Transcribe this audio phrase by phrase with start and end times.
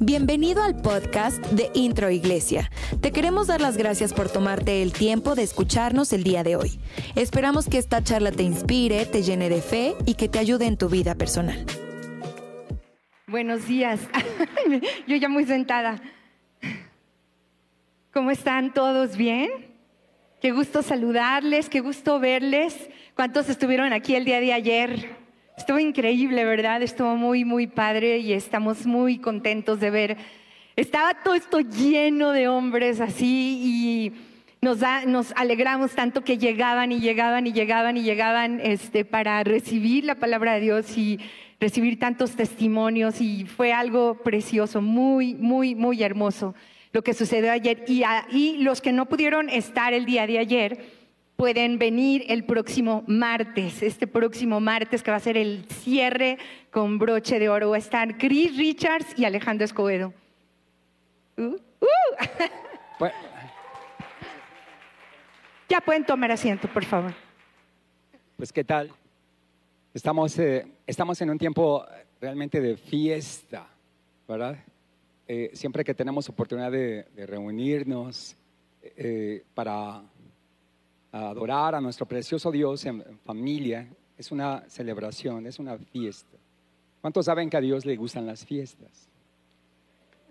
[0.00, 2.70] Bienvenido al podcast de Intro Iglesia.
[3.00, 6.78] Te queremos dar las gracias por tomarte el tiempo de escucharnos el día de hoy.
[7.16, 10.76] Esperamos que esta charla te inspire, te llene de fe y que te ayude en
[10.76, 11.66] tu vida personal.
[13.26, 14.00] Buenos días.
[15.06, 16.00] Yo ya muy sentada.
[18.12, 19.16] ¿Cómo están todos?
[19.16, 19.50] ¿Bien?
[20.40, 22.90] Qué gusto saludarles, qué gusto verles.
[23.14, 25.16] ¿Cuántos estuvieron aquí el día de ayer?
[25.56, 26.82] Estuvo increíble, ¿verdad?
[26.82, 30.16] Estuvo muy, muy padre y estamos muy contentos de ver.
[30.76, 34.12] Estaba todo esto lleno de hombres así y
[34.60, 40.04] nos, nos alegramos tanto que llegaban y llegaban y llegaban y llegaban este, para recibir
[40.04, 41.18] la palabra de Dios y
[41.58, 46.54] recibir tantos testimonios y fue algo precioso, muy, muy, muy hermoso
[46.96, 47.84] lo que sucedió ayer.
[47.86, 50.86] Y, y los que no pudieron estar el día de ayer,
[51.36, 56.38] pueden venir el próximo martes, este próximo martes que va a ser el cierre
[56.70, 57.68] con broche de oro.
[57.68, 60.14] Va a estar Chris Richards y Alejandro Escobedo.
[61.36, 61.56] Uh, uh.
[62.98, 63.12] Pues,
[65.68, 67.12] ya pueden tomar asiento, por favor.
[68.38, 68.90] Pues qué tal.
[69.92, 71.84] Estamos, eh, estamos en un tiempo
[72.22, 73.66] realmente de fiesta,
[74.26, 74.56] ¿verdad?
[75.28, 78.36] Eh, siempre que tenemos oportunidad de, reunirnos
[78.82, 80.02] eh, para
[81.10, 86.36] adorar a nuestro precioso Dios en, familia es una celebración, es una fiesta.
[87.00, 89.08] ¿Cuántos saben que a Dios le gustan las fiestas?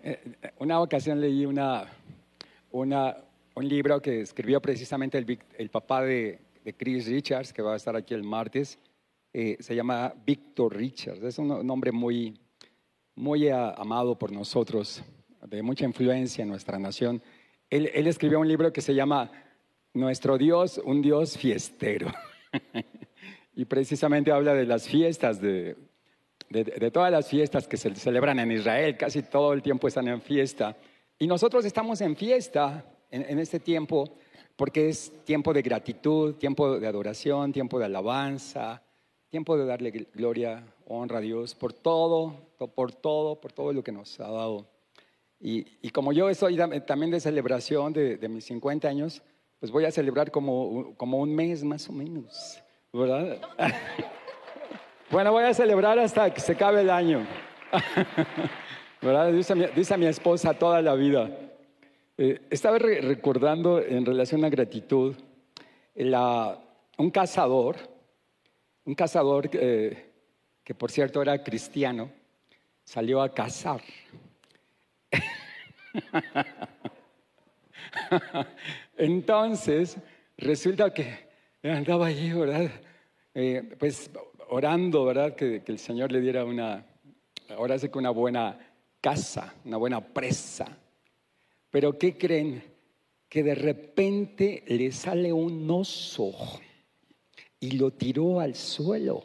[0.02, 0.18] Eh,
[0.58, 1.86] una ocasión leí una,
[2.70, 7.96] un libro que escribió precisamente el, papá de, de, Chris Richards, que va a estar
[7.96, 8.78] aquí el martes.
[9.32, 11.22] Eh, se llama Victor Richards.
[11.22, 12.38] Es un nombre muy,
[13.16, 15.02] muy amado por nosotros,
[15.40, 17.22] de mucha influencia en nuestra nación.
[17.70, 19.32] Él, escribió un libro que se llama
[19.94, 22.12] nuestro Dios, un Dios fiestero.
[23.56, 25.76] y precisamente habla de las fiestas, de,
[26.92, 30.76] todas las fiestas que se celebran en Israel, casi todo el tiempo están en fiesta.
[31.18, 34.18] Y nosotros estamos en fiesta en este tiempo
[34.56, 38.82] porque es tiempo de gratitud, tiempo de adoración, tiempo de alabanza,
[39.36, 42.32] tiempo de darle gloria, honra a Dios por todo,
[42.74, 44.66] por todo, por todo lo que nos ha dado.
[45.38, 49.20] Y, y como yo estoy también de celebración de, de mis 50 años,
[49.60, 52.62] pues voy a celebrar como, como un mes más o menos,
[52.94, 53.38] ¿verdad?
[55.10, 57.26] bueno, voy a celebrar hasta que se acabe el año,
[59.02, 59.32] ¿verdad?
[59.32, 61.28] Dice mi, dice mi esposa toda la vida.
[62.16, 65.14] Eh, estaba recordando en relación a gratitud,
[65.94, 66.58] la,
[66.96, 67.95] un cazador,
[68.86, 72.10] un cazador que por cierto era cristiano,
[72.84, 73.82] salió a cazar.
[78.96, 79.96] Entonces,
[80.36, 81.26] resulta que
[81.62, 82.70] andaba allí, ¿verdad?
[83.34, 84.10] Eh, pues
[84.48, 85.34] orando, ¿verdad?
[85.34, 86.84] Que, el Señor le diera una,
[87.50, 88.58] ahora sí que una buena
[89.00, 90.66] casa, una buena presa.
[91.70, 92.62] Pero ¿qué creen?
[93.28, 96.32] Que de repente le sale un oso
[97.60, 99.24] y lo tiró al suelo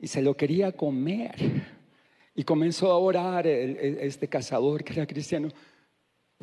[0.00, 1.34] y se lo quería comer.
[2.34, 5.48] Y comenzó a orar este cazador que era cristiano.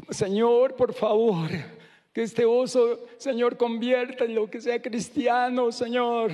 [0.09, 1.49] Señor, por favor,
[2.13, 6.31] que este oso, Señor, convierta en lo que sea cristiano, Señor.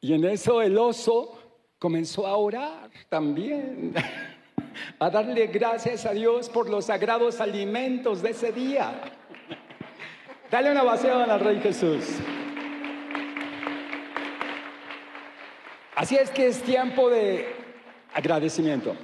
[0.00, 1.38] Y en eso el oso
[1.78, 3.92] comenzó a orar también,
[4.98, 9.02] a darle gracias a Dios por los sagrados alimentos de ese día.
[10.54, 12.04] Dale una ovación al Rey Jesús.
[15.96, 17.48] Así es que es tiempo de
[18.14, 18.94] agradecimiento.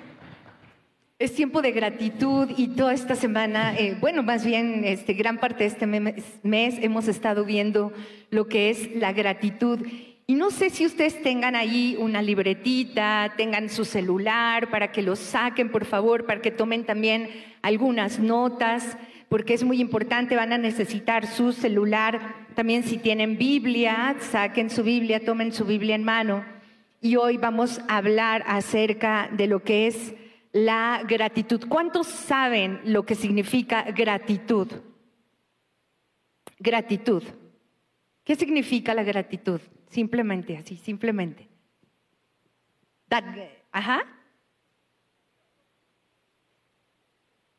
[1.18, 5.64] Es tiempo de gratitud y toda esta semana, eh, bueno, más bien este, gran parte
[5.64, 7.92] de este mes, hemos estado viendo
[8.30, 9.80] lo que es la gratitud.
[10.28, 15.16] Y no sé si ustedes tengan ahí una libretita, tengan su celular para que lo
[15.16, 17.28] saquen, por favor, para que tomen también
[17.60, 18.96] algunas notas,
[19.30, 22.34] porque es muy importante, van a necesitar su celular.
[22.56, 26.44] También si tienen Biblia, saquen su Biblia, tomen su Biblia en mano.
[27.00, 30.14] Y hoy vamos a hablar acerca de lo que es
[30.50, 31.64] la gratitud.
[31.68, 34.66] ¿Cuántos saben lo que significa gratitud?
[36.58, 37.22] Gratitud.
[38.24, 39.60] ¿Qué significa la gratitud?
[39.90, 41.46] Simplemente así, simplemente.
[43.70, 44.02] ajá.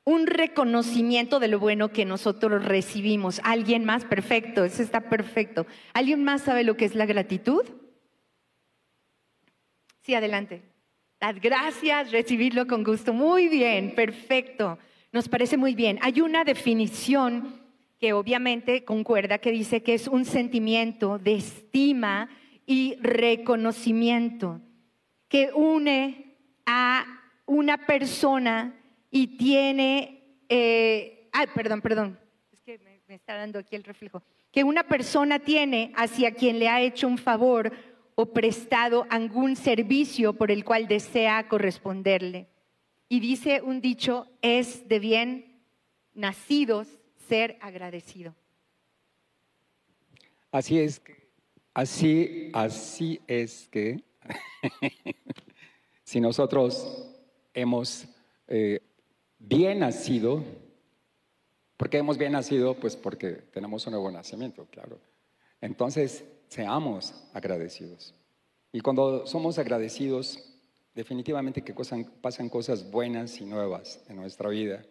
[0.03, 3.39] Un reconocimiento de lo bueno que nosotros recibimos.
[3.43, 4.05] ¿Alguien más?
[4.05, 5.67] Perfecto, eso está perfecto.
[5.93, 7.63] ¿Alguien más sabe lo que es la gratitud?
[10.01, 10.63] Sí, adelante.
[11.19, 13.13] Dad gracias, recibirlo con gusto.
[13.13, 14.79] Muy bien, perfecto.
[15.11, 15.99] Nos parece muy bien.
[16.01, 17.61] Hay una definición
[17.99, 22.29] que obviamente concuerda que dice que es un sentimiento de estima
[22.65, 24.59] y reconocimiento
[25.27, 27.05] que une a
[27.45, 28.80] una persona
[29.11, 32.19] y tiene, eh, ay, perdón, perdón,
[32.51, 36.69] es que me, está dando aquí el reflejo, que una persona tiene hacia quien le
[36.69, 37.73] ha hecho un favor
[38.15, 42.47] o prestado algún servicio por el cual desea corresponderle.
[43.09, 45.61] Y dice un dicho, es de bien
[46.13, 46.87] nacidos
[47.27, 48.33] ser agradecido.
[50.51, 51.29] Así es que,
[51.73, 54.03] así, así es que,
[56.03, 57.09] si nosotros
[57.53, 58.07] hemos
[58.47, 58.81] eh,
[59.41, 60.43] bien nacido,
[61.77, 62.75] ¿por qué hemos bien nacido?
[62.75, 64.99] Pues porque tenemos un nuevo nacimiento, claro.
[65.59, 68.13] Entonces, seamos agradecidos.
[68.71, 70.39] Y cuando somos agradecidos,
[70.95, 71.73] definitivamente que
[72.21, 74.83] pasan cosas buenas y nuevas en nuestra vida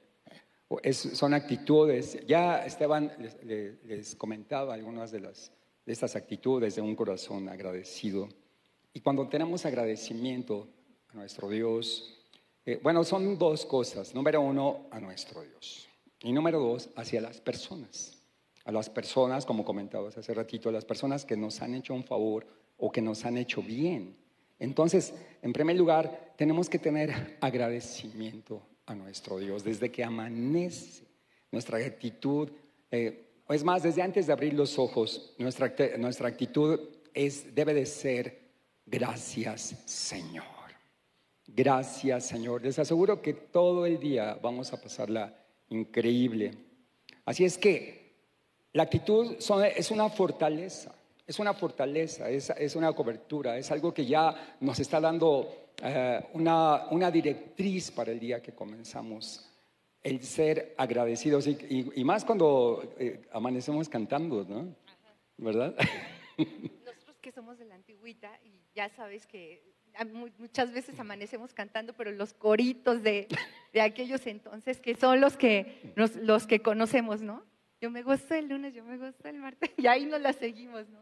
[0.93, 3.11] son actitudes, ya Esteban
[3.43, 5.53] les, comentaba algunas de, las,
[5.85, 8.29] de estas actitudes de un corazón agradecido.
[8.93, 10.69] Y cuando tenemos agradecimiento
[11.09, 12.20] a nuestro Dios,
[12.73, 14.15] eh, bueno, son dos cosas.
[14.15, 15.89] Número uno, a nuestro Dios.
[16.23, 18.17] Y número dos, hacia las personas.
[18.65, 22.05] A las personas, como comentabas hace ratito, a las personas que nos han hecho un
[22.05, 22.47] favor
[22.77, 24.17] o que nos han hecho bien.
[24.59, 31.05] Entonces, en primer lugar, tenemos que tener agradecimiento a nuestro Dios, desde que amanece
[31.51, 32.51] nuestra actitud.
[32.91, 36.79] Eh, es más, desde antes de abrir los ojos, nuestra, nuestra actitud
[37.15, 38.51] es, debe de ser
[38.87, 40.60] gracias Señor.
[41.55, 42.63] Gracias Señor.
[42.63, 45.35] Les aseguro que todo el día vamos a pasarla
[45.69, 46.53] increíble.
[47.25, 48.01] Así es que
[48.73, 49.37] la actitud
[49.77, 50.95] es una fortaleza,
[51.27, 56.21] es una fortaleza, es, es una cobertura, es algo que ya nos está dando eh,
[56.35, 59.49] una, una, directriz para el día que comenzamos,
[60.03, 64.75] el ser agradecidos y, más cuando eh, amanecemos cantando, ¿no?
[65.37, 65.75] ¿Verdad?
[66.39, 69.63] Nosotros que somos de la antigüita y ya sabes que
[70.39, 73.29] muchas veces amanecemos cantando, pero los coritos de,
[73.73, 75.93] de aquellos entonces que son los que,
[76.23, 77.43] los que conocemos, ¿no?
[77.81, 80.89] Yo me gusto el lunes, yo me gusto el martes, y ahí nos la seguimos,
[80.89, 81.01] ¿no?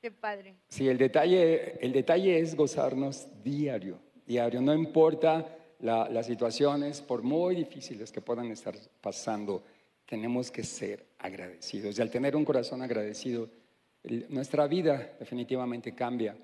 [0.00, 0.56] Qué padre.
[0.68, 5.46] Sí, el detalle, el detalle es gozarnos diario diario, no importa
[5.80, 9.62] las situaciones, por muy difíciles que puedan estar pasando,
[10.04, 11.98] tenemos que ser agradecidos.
[11.98, 13.48] Y al tener un corazón agradecido,
[14.28, 16.36] nuestra vida definitivamente cambia.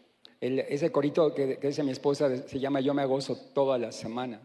[0.43, 4.41] Ese corito que, dice mi esposa se llama Yo me gozo toda la semana.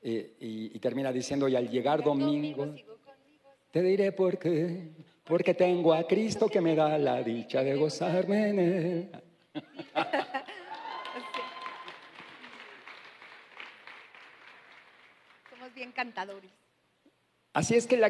[0.00, 2.74] Eh, y, termina diciendo, y al llegar domingo,
[3.70, 4.92] te diré por qué,
[5.24, 9.10] porque tengo a Cristo que me da la dicha de gozarme en él.
[15.82, 16.50] encantadores.
[17.52, 18.08] Así es que la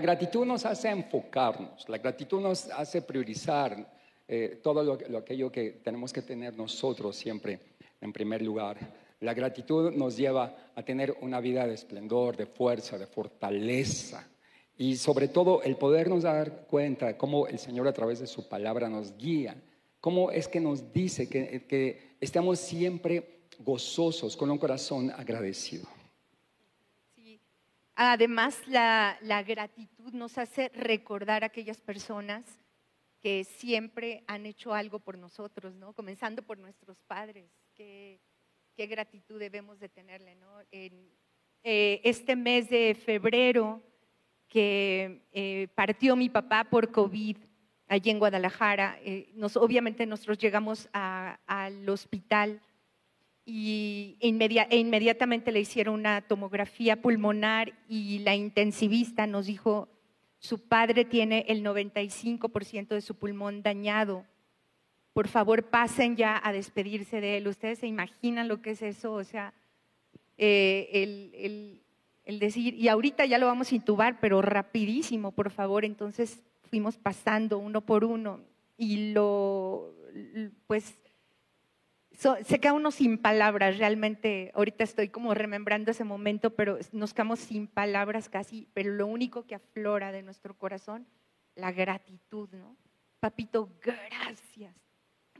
[0.00, 3.92] gratitud, nos hace enfocarnos, la gratitud nos hace priorizar
[4.28, 7.60] eh, todo lo, aquello que tenemos que tener nosotros siempre
[8.00, 8.78] en primer lugar.
[9.20, 14.28] La gratitud nos lleva a tener una vida de esplendor, de fuerza, de fortaleza
[14.76, 18.48] y sobre todo el podernos dar cuenta de cómo el Señor a través de su
[18.48, 19.56] palabra nos guía,
[20.00, 25.86] cómo es que nos dice que, que estamos siempre gozosos con un corazón agradecido.
[27.98, 32.44] Además, la, gratitud nos hace recordar a aquellas personas
[33.26, 35.92] que siempre han hecho algo por nosotros, ¿no?
[35.94, 37.50] Comenzando por nuestros padres.
[37.74, 38.20] Qué,
[38.76, 40.60] gratitud debemos de tenerle, ¿no?
[40.70, 41.10] En,
[41.64, 43.82] eh, este mes de febrero
[44.46, 47.36] que eh, partió mi papá por COVID
[47.88, 52.60] allí en Guadalajara, eh, nos, obviamente nosotros llegamos al hospital
[53.44, 59.88] y e inmediatamente le hicieron una tomografía pulmonar y la intensivista nos dijo,
[60.46, 64.24] su padre tiene el 95% de su pulmón dañado.
[65.12, 67.48] Por favor, pasen ya a despedirse de él.
[67.48, 69.52] Ustedes se imaginan lo que es eso, o sea,
[70.38, 71.82] eh, el,
[72.24, 75.84] el decir, y ahorita ya lo vamos a intubar, pero rapidísimo, por favor.
[75.84, 78.40] Entonces fuimos pasando uno por uno
[78.76, 79.94] y lo,
[80.66, 80.98] pues
[82.16, 87.40] se queda uno sin palabras, realmente ahorita estoy como remembrando ese momento, pero nos quedamos
[87.40, 91.06] sin palabras casi, pero lo único que aflora de nuestro corazón,
[91.54, 92.76] la gratitud, ¿no?
[93.20, 94.74] Papito, gracias,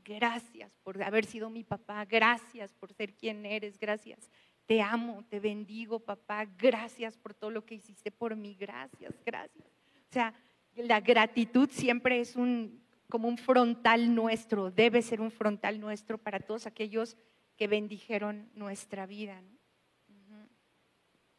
[0.04, 4.30] gracias por haber sido mi papá, gracias por ser quien eres, gracias.
[4.66, 9.66] Te amo, te bendigo, papá, gracias por todo lo que hiciste por mí, gracias, gracias.
[10.10, 10.34] O sea,
[10.74, 16.40] la gratitud siempre es un, como un frontal nuestro, debe ser un frontal nuestro para
[16.40, 17.16] todos aquellos
[17.56, 19.42] que bendijeron nuestra vida.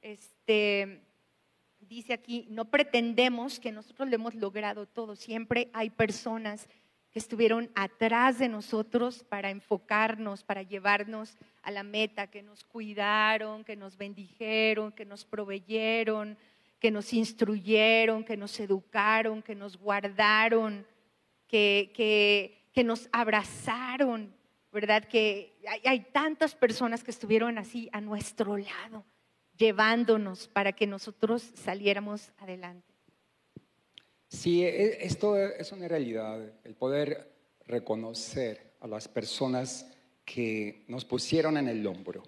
[0.01, 1.01] Este,
[1.79, 6.67] dice aquí, no pretendemos que nosotros lo hemos logrado todo, siempre hay personas
[7.12, 13.63] que estuvieron atrás de nosotros para enfocarnos, para llevarnos a la meta, que nos cuidaron,
[13.63, 16.38] que nos bendijeron, que nos proveyeron,
[16.79, 20.86] que nos instruyeron, que nos educaron, que nos guardaron,
[21.48, 21.92] que,
[22.74, 24.32] que, nos abrazaron,
[24.72, 25.04] ¿verdad?
[25.06, 29.04] Que hay, hay tantas personas que estuvieron así a nuestro lado,
[29.58, 32.94] llevándonos para que nosotros saliéramos adelante.
[34.27, 37.34] Sí, e, esto es una realidad, el poder
[37.66, 39.88] reconocer a las personas
[40.25, 42.24] que nos pusieron en el hombro,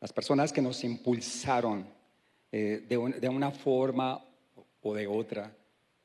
[0.00, 1.86] las personas que nos impulsaron
[2.50, 4.24] eh, de, una forma
[4.80, 5.54] o de otra,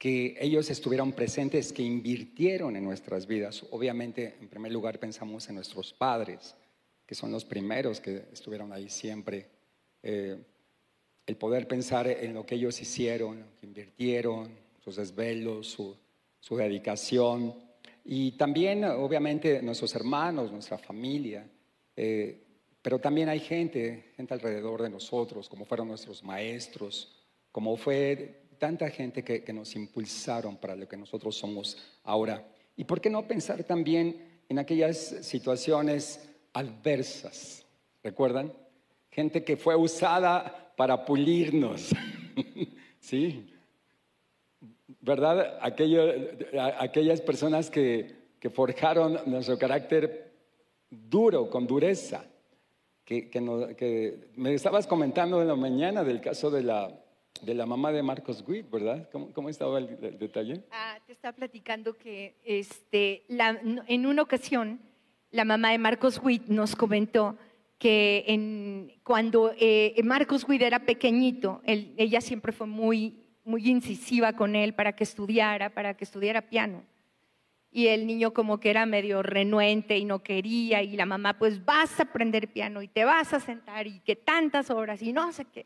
[0.01, 3.63] que ellos estuvieron presentes, que invirtieron en nuestras vidas.
[3.70, 6.55] Obviamente, en primer lugar, pensamos en nuestros padres,
[7.05, 9.48] que son los primeros que estuvieron ahí siempre.
[10.01, 10.43] Eh,
[11.27, 14.50] el poder pensar en lo que ellos hicieron, que invirtieron,
[14.84, 15.96] sus desvelos, su,
[16.58, 17.53] dedicación.
[18.03, 21.48] Y también, obviamente, nuestros hermanos, nuestra familia.
[21.96, 22.43] Eh,
[22.81, 28.91] pero también hay gente, gente alrededor de nosotros, como fueron nuestros maestros, como fue tanta
[28.91, 32.46] gente que, que nos impulsaron para lo que nosotros somos ahora.
[32.77, 37.65] ¿Y por qué no pensar también en aquellas situaciones adversas?
[38.03, 38.53] ¿Recuerdan?
[39.10, 41.89] Gente que fue usada para pulirnos.
[43.00, 43.51] ¿Sí?
[45.01, 45.58] ¿verdad?
[45.62, 48.22] aquellas personas que,
[48.53, 50.34] forjaron nuestro carácter
[50.88, 52.25] duro, con dureza.
[53.03, 57.00] Que, me estabas comentando en la mañana del caso de la,
[57.41, 59.10] de la mamá de Marcos Witt, ¿verdad?
[59.12, 60.63] ¿Cómo, estaba el, detalle?
[60.71, 64.79] Ah, te estaba platicando que este, en una ocasión
[65.31, 67.38] la mamá de Marcos Witt nos comentó
[67.77, 74.74] que cuando eh, Marcos Witt era pequeñito, ella siempre fue muy muy incisiva con él
[74.74, 76.83] para que estudiara, para que estudiara piano.
[77.71, 81.63] Y el niño como que era medio renuente y no quería y la mamá pues
[81.63, 85.31] vas a aprender piano y te vas a sentar y que tantas horas y no
[85.31, 85.65] sé qué.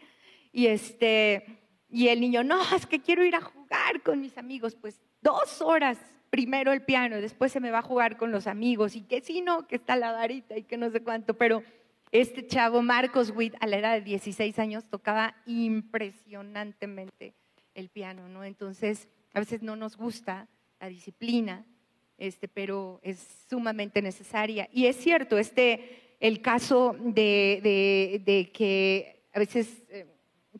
[0.51, 4.75] Y este y el niño, no, es que quiero ir a jugar con mis amigos,
[4.75, 5.97] pues dos horas
[6.29, 9.41] primero el piano, después se me va a jugar con los amigos y que si
[9.41, 11.63] no, que está la varita y que no sé cuánto, pero
[12.11, 17.33] este chavo Marcos Witt a la edad de 16 años tocaba impresionantemente
[17.73, 18.43] el piano, ¿no?
[18.43, 20.47] Entonces, a veces no nos gusta
[20.79, 21.65] la disciplina,
[22.17, 24.69] este, pero es sumamente necesaria.
[24.71, 30.05] Y es cierto, este, el caso de, que a veces eh,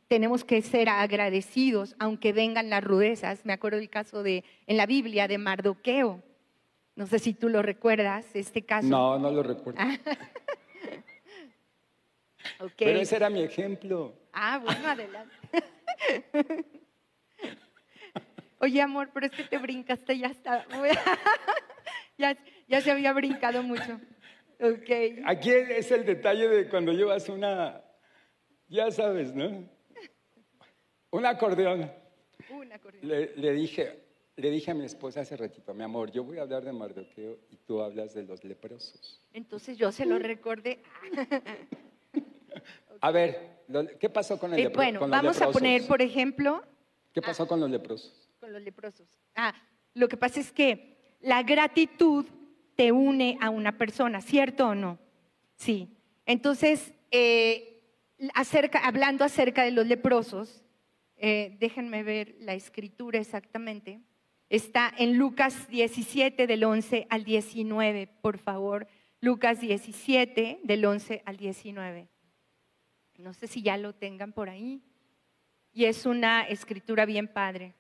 [0.08, 3.46] tenemos que ser agradecidos, aunque vengan las rudezas.
[3.46, 6.24] Me acuerdo del caso de, en la Biblia de Mardoqueo.
[6.96, 8.88] No sé si tú lo recuerdas, este caso.
[8.88, 9.82] No, no lo recuerdo.
[12.78, 14.14] Pero ese era mi ejemplo.
[14.32, 15.36] Ah, bueno, adelante.
[18.60, 20.66] Oye, amor, pero es que te brincaste, ya está.
[22.18, 24.00] ya, ya se había brincado mucho.
[24.60, 25.22] Okay.
[25.26, 27.84] Aquí es el detalle de cuando llevas una,
[28.68, 29.68] ya sabes, ¿no?
[31.16, 31.90] Un acordeón.
[32.50, 33.08] Un acordeón.
[33.08, 34.04] Le, dije,
[34.36, 37.38] le dije a mi esposa hace ratito, mi amor, yo voy a hablar de Mardoqueo
[37.50, 39.22] y tú hablas de los leprosos.
[39.32, 40.80] Entonces yo se lo recordé.
[43.02, 43.62] A ver,
[43.98, 46.62] ¿qué pasó con el eh, Bueno, vamos a poner, por ejemplo...
[47.14, 47.48] ¿Qué pasó ah.
[47.48, 48.30] con los leprosos?
[48.42, 49.08] los leprosos.
[49.36, 49.54] Ah,
[49.94, 52.26] lo que pasa es que la gratitud
[52.76, 55.00] te une a una persona, ¿cierto o no?
[55.56, 55.90] Sí.
[56.26, 57.82] Entonces, eh,
[58.84, 60.65] hablando acerca de los leprosos,
[61.18, 64.02] eh, déjenme ver la escritura exactamente.
[64.50, 68.88] Está en Lucas 17 del 11 al 19, por favor.
[69.22, 72.08] Lucas 17 del 11 al 19.
[73.18, 74.82] No sé si ya lo tengan por ahí.
[75.74, 77.74] Y es una escritura bien padre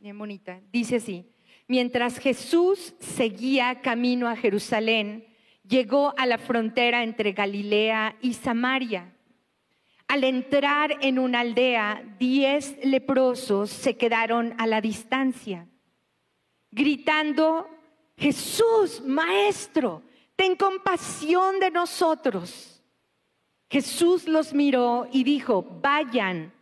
[0.00, 0.60] bien bonita.
[0.72, 1.26] Dice así,
[1.68, 5.26] mientras Jesús seguía camino a Jerusalén,
[5.68, 9.14] llegó a la frontera entre Galilea y Samaria.
[10.10, 15.68] Al entrar en una aldea, diez leprosos se quedaron a la distancia,
[16.72, 17.68] gritando,
[18.16, 20.02] Jesús, Maestro,
[20.34, 22.82] ten compasión de nosotros.
[23.70, 26.52] Jesús los miró y dijo, vayan,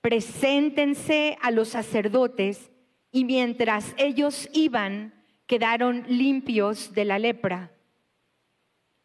[0.00, 2.70] preséntense a los sacerdotes
[3.12, 5.12] y mientras ellos iban,
[5.46, 7.70] quedaron limpios de la lepra.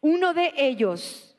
[0.00, 1.29] Uno de ellos,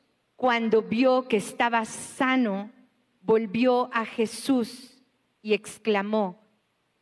[0.42, 2.72] cuando vio que estaba sano,
[3.20, 5.00] volvió a Jesús
[5.40, 6.36] y exclamó,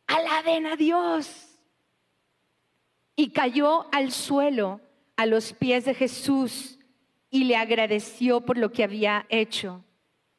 [0.05, 1.57] alaben a Dios.
[3.15, 4.79] Y cayó al suelo
[5.15, 6.77] a los pies de Jesús
[7.31, 9.83] y le agradeció por lo que había hecho.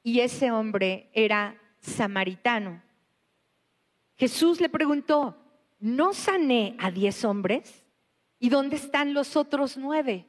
[0.04, 2.85] Y ese hombre era samaritano.
[4.14, 5.37] Jesús le preguntó,
[5.80, 7.85] ¿no sané a diez hombres?
[8.38, 10.28] ¿Y dónde están los otros nueve?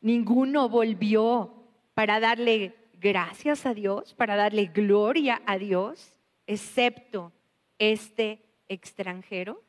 [0.00, 1.55] Ninguno volvió
[1.96, 6.14] para darle gracias a Dios, para darle gloria a Dios,
[6.46, 7.32] excepto
[7.78, 9.62] este extranjero.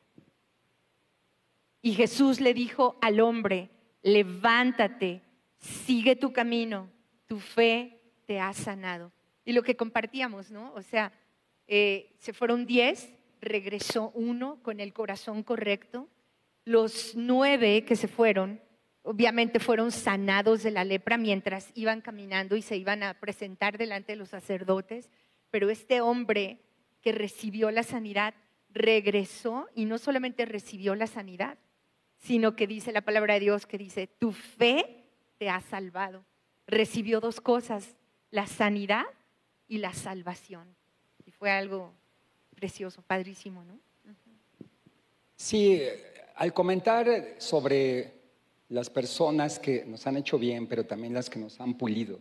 [1.80, 3.70] Y Jesús le dijo al hombre,
[4.02, 5.22] levántate,
[5.56, 6.90] sigue tu camino,
[7.26, 9.10] tu fe te ha sanado.
[9.46, 10.74] Y lo que compartíamos, ¿no?
[10.74, 11.10] O sea,
[11.66, 16.10] eh, se fueron diez, regresó uno con el corazón correcto.
[16.66, 18.60] Los nueve que se fueron,
[19.08, 24.12] obviamente fueron sanados de la lepra mientras iban caminando y se iban a presentar delante
[24.12, 25.08] de los sacerdotes.
[25.50, 26.60] Pero este hombre
[27.00, 28.34] que recibió la sanidad
[28.68, 31.56] regresó y no solamente recibió la sanidad,
[32.18, 35.06] sino que dice la palabra de Dios que dice, tu fe
[35.38, 36.22] te ha salvado.
[36.66, 37.96] Recibió dos cosas,
[38.30, 39.06] la sanidad
[39.68, 40.76] y la salvación.
[41.24, 41.94] Y fue algo
[42.54, 43.78] precioso, padrísimo, ¿no?
[45.34, 45.80] Sí,
[46.34, 47.06] al comentar
[47.38, 48.17] sobre
[48.68, 52.18] las personas que nos han hecho bien, pero también las que nos han pulido,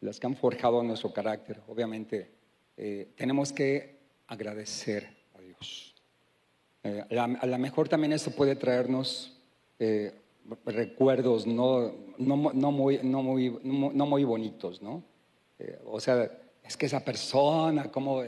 [0.00, 2.30] las que han forjado nuestro carácter, obviamente
[2.76, 5.94] eh, tenemos que agradecer a Dios.
[6.84, 9.36] Eh, a lo mejor también esto puede traernos
[9.78, 10.12] eh,
[10.66, 15.04] recuerdos no, no, muy, no, muy, no, muy bonitos, ¿no?
[15.86, 16.28] o sea,
[16.64, 18.22] es que esa persona, cómo,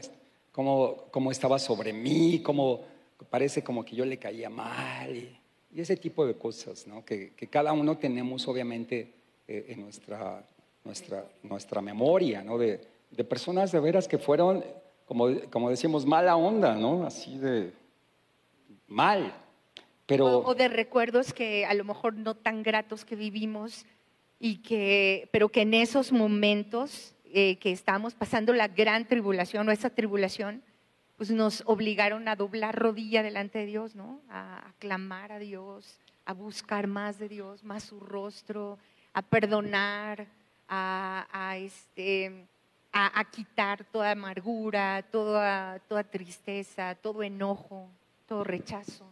[0.52, 2.82] cómo, cómo estaba sobre mí, cómo
[3.28, 5.40] parece como que yo le caía mal.
[5.80, 7.04] Ese tipo de cosas, ¿no?
[7.04, 9.12] Que, que cada uno tenemos obviamente
[9.48, 10.46] eh, en nuestra,
[10.84, 12.58] nuestra, nuestra memoria, ¿no?
[12.58, 14.64] De, de, personas de veras que fueron,
[15.06, 17.06] como, como decimos, mala onda, ¿no?
[17.06, 17.72] Así de
[18.86, 19.34] mal.
[20.06, 20.40] Pero...
[20.40, 23.86] O, de recuerdos que a lo mejor no tan gratos que vivimos,
[24.38, 29.72] y que, pero que en esos momentos eh, que estábamos pasando la gran tribulación o
[29.72, 30.62] esa tribulación,
[31.16, 34.20] pues nos obligaron a doblar rodilla delante de Dios, ¿no?
[34.28, 38.78] A, clamar a Dios, a buscar más de Dios, más su rostro,
[39.12, 40.26] a perdonar,
[40.68, 42.46] a, este,
[42.92, 47.88] a, quitar toda amargura, toda, toda tristeza, todo enojo,
[48.26, 49.04] todo rechazo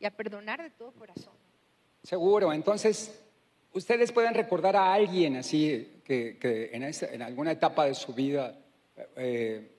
[0.00, 1.34] y a perdonar de todo corazón.
[2.02, 3.22] Seguro, entonces
[3.72, 8.58] ustedes pueden recordar a alguien así que, en, alguna etapa de su vida
[9.16, 9.74] eh,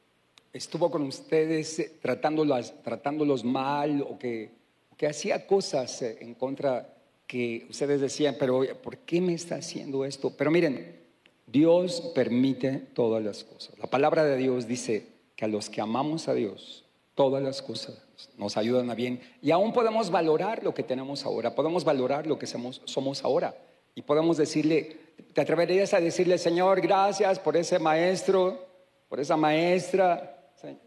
[0.56, 4.52] estuvo con ustedes eh, tratándolos, mal o que,
[4.96, 6.94] que hacía cosas eh, en contra
[7.28, 10.32] que ustedes decían, pero ¿por qué me está haciendo esto?
[10.38, 11.02] Pero miren,
[11.46, 13.78] Dios permite todas las cosas.
[13.80, 18.02] La palabra de Dios dice que a los que amamos a Dios, todas las cosas
[18.38, 19.20] nos ayudan a bien.
[19.42, 23.58] Y aún podemos valorar lo que tenemos ahora, podemos valorar lo que somos, somos ahora.
[23.96, 24.98] Y podemos decirle,
[25.34, 28.68] ¿te atreverías a decirle, Señor, gracias por ese maestro,
[29.10, 30.35] por esa maestra,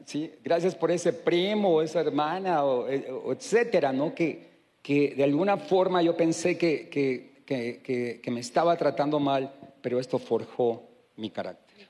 [0.05, 0.33] ¿sí?
[0.43, 4.15] gracias por ese primo o esa hermana, o, eh, etcétera, ¿no?
[4.15, 4.49] Que,
[4.83, 10.19] que de alguna forma yo pensé que, que, que, me estaba tratando mal, pero esto
[10.19, 10.83] forjó
[11.17, 11.89] mi carácter.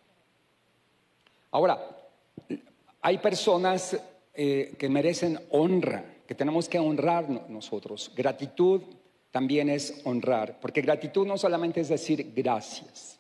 [1.51, 1.79] Ahora,
[3.01, 3.96] hay personas
[4.35, 8.12] eh, que merecen honra, que tenemos que honrar nosotros.
[8.14, 8.83] Gratitud
[9.31, 13.18] también es honrar, porque gratitud no solamente es decir gracias,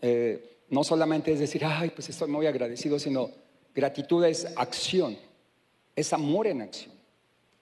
[0.00, 3.30] eh, no solamente es decir, ay, pues estoy muy agradecido, sino
[3.74, 5.16] gratitud es acción,
[5.96, 6.94] es amor en acción.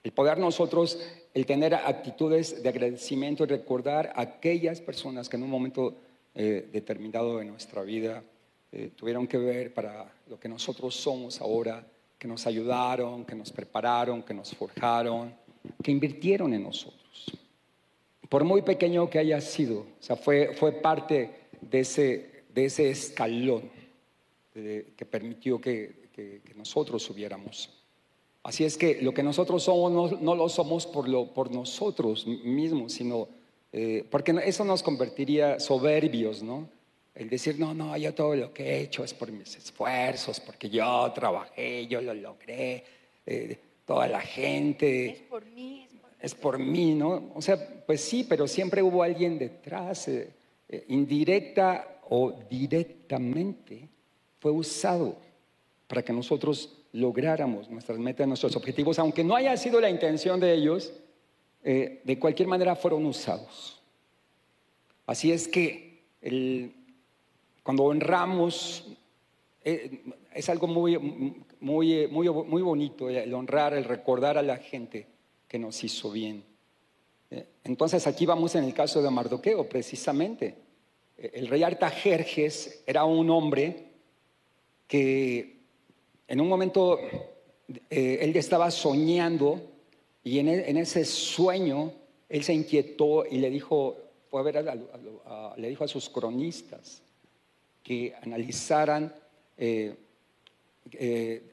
[0.03, 0.99] El poder nosotros,
[1.33, 5.95] el tener actitudes de agradecimiento y recordar a aquellas personas que en un momento
[6.35, 8.23] eh, determinado de nuestra vida
[8.71, 11.85] eh, tuvieron que ver para lo que nosotros somos ahora,
[12.17, 15.33] que nos ayudaron, que nos prepararon, que nos forjaron,
[15.81, 17.03] que invirtieron en nosotros
[18.33, 21.29] por muy pequeño que haya sido, o sea, fue, fue parte
[21.61, 23.69] de ese, de ese escalón
[24.51, 27.69] que permitió que, que, nosotros subiéramos.
[28.43, 32.93] Así es que lo que nosotros somos no, lo somos por, lo, por nosotros mismos,
[32.93, 33.27] sino
[33.71, 36.69] eh, porque eso nos convertiría soberbios, ¿no?
[37.15, 40.69] El decir, no, no, yo todo lo que he hecho es por mis esfuerzos, porque
[40.69, 42.83] yo trabajé, yo lo logré,
[43.25, 45.09] eh, toda la gente.
[45.09, 45.87] Es por mí,
[46.19, 47.31] es por mí, ¿no?
[47.35, 50.31] O sea, pues sí, pero siempre hubo alguien detrás, eh,
[50.69, 53.89] eh, indirecta o directamente,
[54.39, 55.17] fue usado
[55.93, 60.51] para que nosotros lográramos nuestras metas, nuestros objetivos, aunque no haya sido la intención de
[60.51, 60.91] ellos,
[61.63, 63.79] eh, de cualquier manera fueron usados.
[65.05, 66.01] Así es que
[67.61, 68.87] cuando honramos,
[69.63, 70.97] es algo muy,
[71.59, 75.05] muy, muy, muy bonito el honrar, el recordar a la gente
[75.47, 76.43] que nos hizo bien.
[77.29, 80.55] Eh, entonces aquí vamos en el caso de Mardoqueo, precisamente.
[81.19, 83.89] Eh, el rey Artajerjes era un hombre
[84.87, 85.52] que
[86.33, 86.99] en un momento
[87.91, 89.61] eh, él estaba soñando
[90.23, 91.93] y en, e, ese sueño
[92.27, 93.97] él se inquietó y le dijo,
[94.33, 97.03] a- le dijo a sus cronistas
[97.83, 99.13] que analizaran
[99.59, 99.93] eh,
[100.93, 101.43] eh,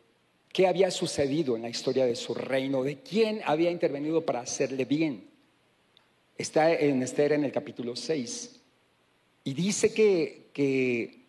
[0.51, 4.87] qué había sucedido en la historia de su reino, de quién había intervenido para hacerle
[4.87, 5.29] bien.
[6.39, 8.61] Está en Esther en el capítulo 6.
[9.45, 11.20] Y dice que, que,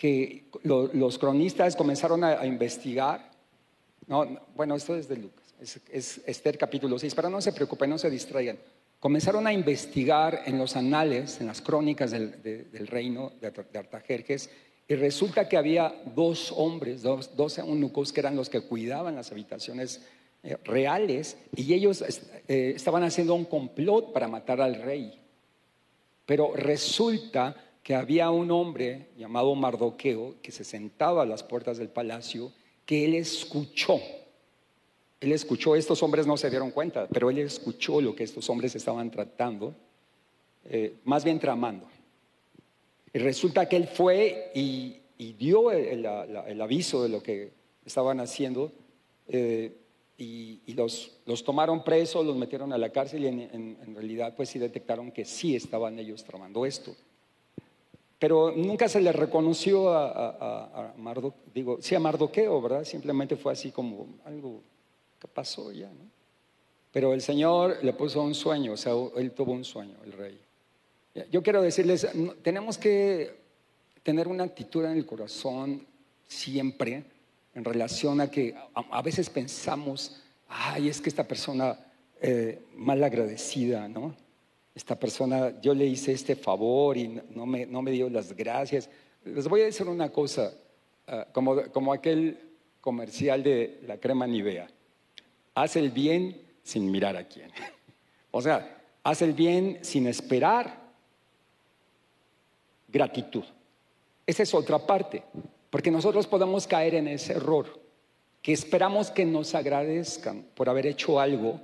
[0.00, 3.30] que lo- los cronistas comenzaron a, a investigar.
[4.06, 7.52] No, no, bueno, esto es de Lucas, es, es Esther capítulo 6, pero no se
[7.52, 8.58] preocupen, no se distraigan.
[8.98, 13.78] Comenzaron a investigar en los anales, en las crónicas del, de- del reino de, de
[13.78, 14.48] Artajerjes,
[14.88, 19.30] y resulta que había dos hombres, dos, dos eunucos que eran los que cuidaban las
[19.32, 20.00] habitaciones
[20.42, 22.02] eh, reales, y ellos
[22.48, 25.20] eh, estaban haciendo un complot para matar al rey.
[26.24, 31.88] Pero resulta que había un hombre llamado Mardoqueo que se sentaba a las puertas del
[31.88, 32.52] palacio,
[32.84, 34.00] que él escuchó.
[35.20, 38.74] Él escuchó, estos hombres no se dieron cuenta, pero él escuchó lo que estos hombres
[38.74, 39.74] estaban tratando,
[40.64, 41.86] eh, más bien tramando.
[43.12, 44.96] Y resulta que él fue y,
[45.38, 46.06] dio el,
[46.60, 47.52] aviso de lo que
[47.84, 48.72] estaban haciendo
[49.28, 49.72] eh,
[50.16, 54.58] y, los, tomaron presos, los metieron a la cárcel y en- en realidad pues sí
[54.58, 56.94] detectaron que sí estaban ellos tramando esto.
[58.20, 62.84] Pero nunca se le reconoció a, a, a- a Mardo- digo, sí a Mardoqueo, ¿verdad?
[62.84, 64.62] Simplemente fue así como algo
[65.18, 66.08] que pasó ya, ¿no?
[66.92, 70.40] Pero el Señor le puso un sueño, o sea, él tuvo un sueño, el rey.
[71.32, 72.06] Yo quiero decirles,
[72.42, 73.34] tenemos que
[74.02, 75.86] tener una actitud en el corazón
[76.26, 77.04] siempre
[77.54, 81.78] en relación a que a veces pensamos, ay, es que esta persona
[82.20, 84.14] eh, mal agradecida, ¿no?
[84.74, 88.88] Esta persona, yo le hice este favor y no- me, no me dio las gracias.
[89.24, 90.52] Les voy a decir una cosa,
[91.06, 92.38] ah, como, como aquel
[92.80, 94.68] comercial de la crema Nivea.
[95.54, 97.50] Haz el bien sin mirar a quién.
[98.32, 100.78] O sea, haz el bien sin esperar
[102.88, 103.42] gratitud.
[104.26, 105.24] Esa es otra parte,
[105.68, 107.80] porque nosotros podemos caer en ese error,
[108.40, 111.60] que esperamos que nos agradezcan por haber hecho algo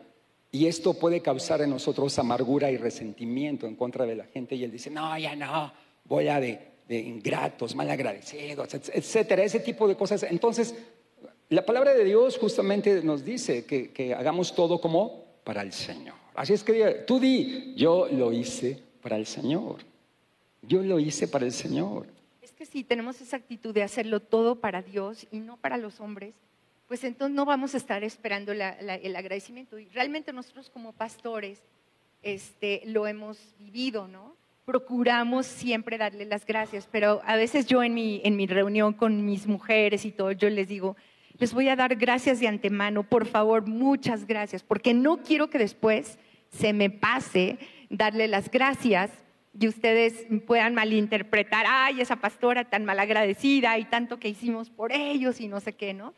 [0.57, 4.65] y esto puede causar en nosotros amargura y resentimiento en contra de la gente y
[4.65, 5.71] él dice, no, ya no,
[6.05, 10.23] voy a de, de ingratos, mal agradecidos, etcétera, ese tipo de cosas.
[10.23, 10.75] Entonces,
[11.51, 16.17] la palabra de Dios justamente nos dice que, que hagamos todo como para el Señor.
[16.35, 19.77] Así es que tú di, yo lo hice para el Señor.
[20.63, 22.07] Yo lo hice para el Señor.
[22.41, 26.01] Es que si tenemos esa actitud de hacerlo todo para Dios y no para los
[26.01, 26.35] hombres,
[26.89, 29.79] pues entonces no vamos a estar esperando el agradecimiento.
[29.79, 31.63] Y realmente nosotros como pastores
[32.23, 34.35] este, lo hemos vivido, ¿no?
[34.65, 39.25] Procuramos siempre darle las gracias, pero a veces yo en mi, en mi reunión con
[39.25, 40.97] mis mujeres y todo, yo les digo,
[41.39, 45.59] les voy a dar gracias de antemano, por favor, muchas gracias, porque no quiero que
[45.59, 46.19] después
[46.51, 47.59] se me pase
[47.91, 49.11] darle las gracias
[49.59, 55.41] y ustedes puedan malinterpretar, ay, esa pastora tan malagradecida y tanto que hicimos por ellos
[55.41, 56.13] y no sé qué, ¿no?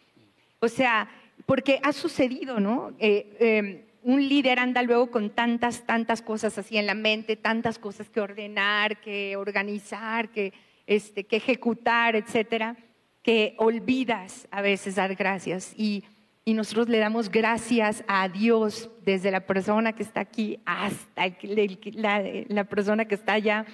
[0.61, 1.09] O sea,
[1.47, 2.93] porque ha sucedido, ¿no?
[2.99, 7.79] Eh, eh, un líder anda luego con tantas, tantas cosas así en la mente, tantas
[7.79, 10.53] cosas que ordenar, que organizar, que,
[10.87, 12.77] este, que ejecutar, etcétera,
[13.23, 15.75] que olvidas a veces dar gracias.
[15.77, 16.05] Y,
[16.47, 21.27] nosotros le damos gracias a Dios desde la persona que está aquí hasta
[22.49, 23.67] la persona que está allá,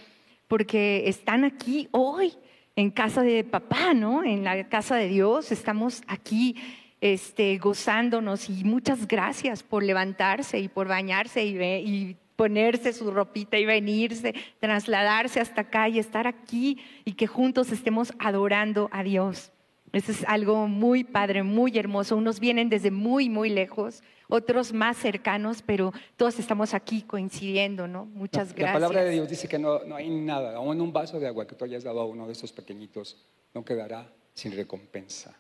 [0.49, 2.33] porque están aquí hoy
[2.77, 4.25] en casa de papá, ¿no?
[4.25, 6.57] En la casa de Dios, estamos aquí
[7.01, 13.59] este, gozándonos y muchas gracias por levantarse y por bañarse y, y ponerse su ropita
[13.59, 19.53] y venirse, trasladarse hasta acá y estar aquí y que juntos estemos adorando a Dios.
[19.93, 22.17] Eso es algo muy padre, muy hermoso.
[22.17, 28.05] Unos vienen desde muy, muy lejos, otros más cercanos, pero todos estamos aquí coincidiendo, ¿no?
[28.07, 28.73] Muchas La gracias.
[28.75, 31.55] palabra de Dios dice que no, no hay nada, aún un vaso de agua que
[31.55, 33.17] tú hayas dado a uno de estos pequeñitos
[33.55, 35.37] no quedará sin recompensa.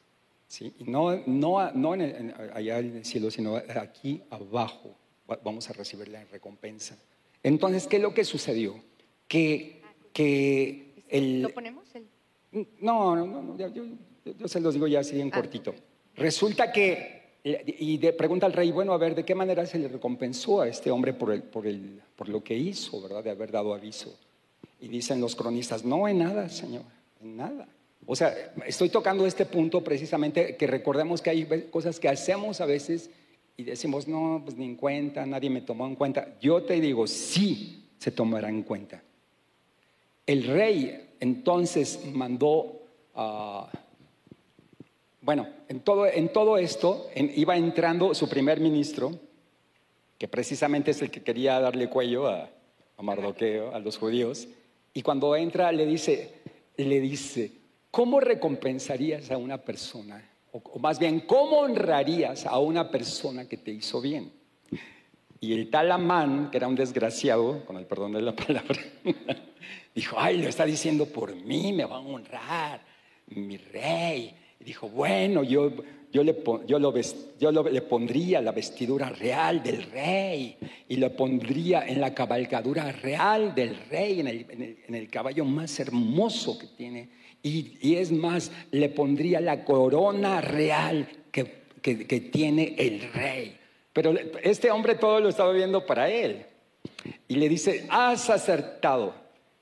[0.46, 0.72] ¿sí?
[0.78, 4.94] Y no, no, no en el- en- allá en el cielo, sino aquí abajo
[5.28, 6.96] va- vamos a recibir la recompensa.
[7.42, 8.80] Entonces, ¿qué es lo que sucedió?
[9.26, 11.84] Que, que el, ¿Lo ponemos?
[11.94, 12.06] El-
[12.80, 13.84] no, no, no, yo, yo-
[14.38, 15.74] yo se los digo ya así en Ah, cortito.
[16.14, 20.62] Resulta que, y pregunta al rey, bueno, a ver, ¿de qué manera se le recompensó
[20.62, 23.22] a este hombre por, el, por, el, por lo que hizo, ¿verdad?
[23.22, 24.18] De haber dado aviso.
[24.80, 26.84] Y dicen los cronistas, no en nada, Señor,
[27.20, 27.68] en nada.
[28.06, 28.34] O sea,
[28.66, 33.10] estoy tocando este punto precisamente que recordemos que hay cosas que hacemos a veces
[33.56, 36.36] y decimos, no, pues ni en cuenta, nadie me tomó en cuenta.
[36.40, 39.02] Yo te digo, sí se tomará en cuenta.
[40.26, 42.80] El rey entonces mandó
[43.14, 43.70] a...
[45.24, 49.18] bueno, en todo, en todo esto iba entrando su primer ministro,
[50.18, 52.50] que precisamente es el que quería darle cuello a,
[52.98, 54.46] a Mardoqueo, a los judíos.
[54.92, 56.34] Y cuando entra le dice,
[56.76, 57.52] le dice,
[57.90, 60.30] ¿cómo recompensarías a una persona?
[60.52, 64.30] O, o más bien, ¿cómo honrarías a una persona que te hizo bien?
[65.40, 68.78] Y el tal Amán, que era un desgraciado, con el perdón de la palabra,
[69.94, 72.82] dijo, ay, lo está diciendo por mí, me va a honrar,
[73.28, 74.43] mi rey.
[74.64, 75.72] Dijo, bueno, yo,
[76.12, 76.34] yo, le,
[76.66, 76.94] yo, lo
[77.38, 80.56] yo lo- le pondría la vestidura real del rey
[80.88, 85.10] y lo pondría en la cabalgadura real del rey, en el, en el- en el
[85.10, 87.08] caballo más hermoso que tiene.
[87.42, 93.58] Y, y es más, le pondría la corona real que, que- que tiene el rey.
[93.92, 96.46] Pero este hombre todo lo estaba viendo para él.
[97.28, 99.14] Y le dice, has acertado,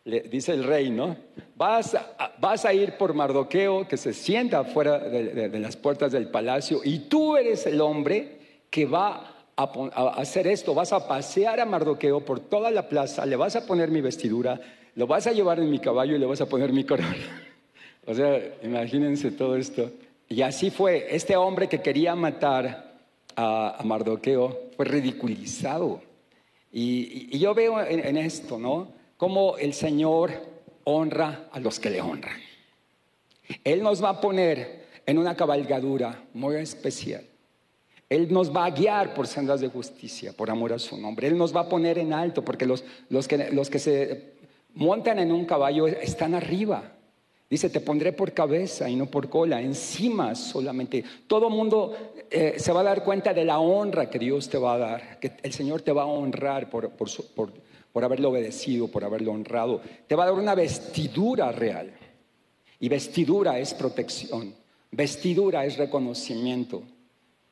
[0.04, 1.16] le dice el rey, ¿no?
[1.54, 6.12] Vas a, vas a ir por Mardoqueo, que se sienta fuera de, de- las puertas
[6.12, 8.38] del palacio, y tú eres el hombre
[8.70, 13.36] que va a, hacer esto, vas a pasear a Mardoqueo por toda la plaza, le
[13.36, 14.60] vas a poner mi vestidura,
[14.96, 17.16] lo vas a llevar en mi caballo y le vas a poner mi corona.
[18.04, 19.88] O sea, imagínense todo esto.
[20.28, 22.96] Y así fue, este hombre que quería matar
[23.36, 26.02] a, Mardoqueo fue ridiculizado.
[26.72, 28.88] Y, yo veo en esto, ¿no?
[29.22, 30.32] Cómo el Señor
[30.82, 32.40] honra a los que le honran.
[33.62, 37.24] Él nos va a poner en una cabalgadura muy especial.
[38.10, 41.28] Él nos va a guiar por sendas de justicia, por amor a su nombre.
[41.28, 44.32] Él nos va a poner en alto, porque los, los que, los que se
[44.74, 46.82] montan en un caballo están arriba.
[47.48, 51.04] Dice, te pondré por cabeza y no por cola, encima solamente.
[51.28, 51.94] Todo mundo
[52.28, 55.20] eh, se va a dar cuenta de la honra que Dios te va a dar,
[55.20, 57.52] que el Señor te va a honrar por, por, su- por-
[57.92, 59.80] por haberlo obedecido, por haberlo honrado.
[60.06, 61.92] Te va a dar una vestidura real.
[62.80, 64.54] Y vestidura es protección,
[64.90, 66.82] vestidura es reconocimiento.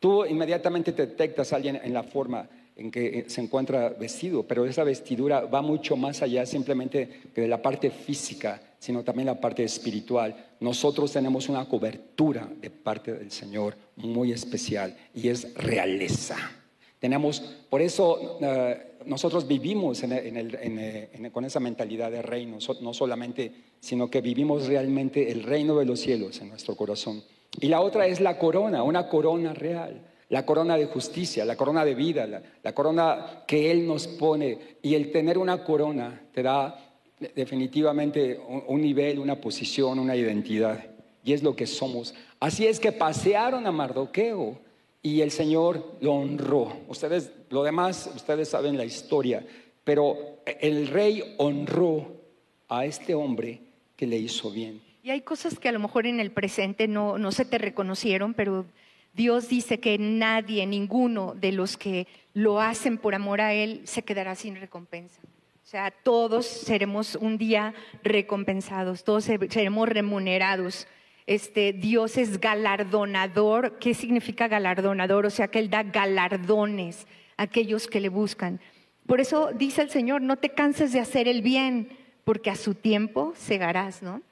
[0.00, 4.42] Tú inmediatamente te detectas a alguien en la forma en que eh, se encuentra vestido,
[4.42, 9.38] pero esa vestidura va mucho más allá simplemente de la parte física, sino también la
[9.38, 10.34] parte espiritual.
[10.60, 16.59] Nosotros tenemos una cobertura de parte del Señor muy especial y es realeza.
[17.00, 24.08] Tenemos, por eso eh, nosotros vivimos el- con esa mentalidad de reino, no solamente, sino
[24.10, 27.22] que vivimos realmente el reino de los cielos en nuestro corazón.
[27.58, 31.84] Y la otra es la corona, una corona real, la corona de justicia, la corona
[31.84, 32.26] de vida,
[32.62, 34.58] la, corona que Él nos pone.
[34.82, 36.78] Y el tener una corona te da
[37.18, 40.84] de- definitivamente un, un nivel, una posición, una identidad.
[41.24, 42.14] Y es lo que somos.
[42.38, 44.58] Así es que pasearon a Mardoqueo
[45.02, 46.76] y el Señor lo honró.
[46.88, 49.46] Ustedes, lo demás, ustedes saben la historia,
[49.84, 50.16] pero
[50.60, 52.20] el rey honró
[52.68, 53.60] a este hombre
[53.96, 54.80] que le hizo bien.
[55.02, 58.34] Y hay cosas que a lo mejor en el presente no, no se te reconocieron,
[58.34, 58.66] pero
[59.14, 64.02] Dios dice que nadie, ninguno de los que lo hacen por amor a Él se
[64.02, 65.20] quedará sin recompensa.
[65.64, 70.86] O sea, todos seremos un día recompensados, todos se- seremos remunerados.
[71.26, 73.78] Este, Dios es galardonador.
[73.78, 75.26] ¿Qué significa galardonador?
[75.26, 77.06] O sea, que Él da galardones
[77.36, 78.60] a aquellos que le buscan.
[79.06, 81.88] Por eso dice el Señor, no te canses de hacer el bien,
[82.24, 84.22] porque a su tiempo segarás, ¿no?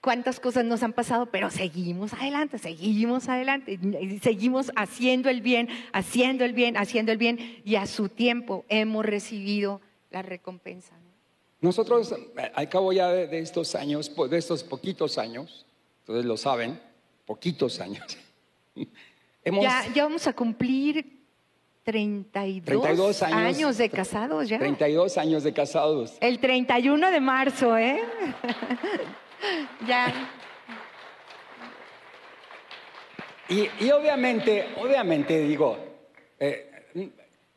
[0.00, 3.78] cuántas cosas nos han pasado, pero seguimos adelante, seguimos adelante,
[4.22, 9.04] seguimos haciendo el bien, haciendo el bien, haciendo el bien, y a su tiempo hemos
[9.04, 10.94] recibido la recompensa.
[10.94, 11.10] ¿no?
[11.60, 15.66] Nosotros, eh, al cabo ya de, estos años, de estos poquitos años,
[16.08, 16.80] ustedes lo saben,
[17.26, 18.16] poquitos años,
[19.44, 21.18] hemos Ya, ya vamos a cumplir
[21.84, 24.58] 32, 32 años, de casados ya.
[24.58, 26.16] 32 años de casados.
[26.20, 28.00] El 31 de marzo, ¿eh?
[29.86, 30.30] ya.
[33.50, 35.76] Y, y obviamente, obviamente digo,
[36.38, 36.70] eh,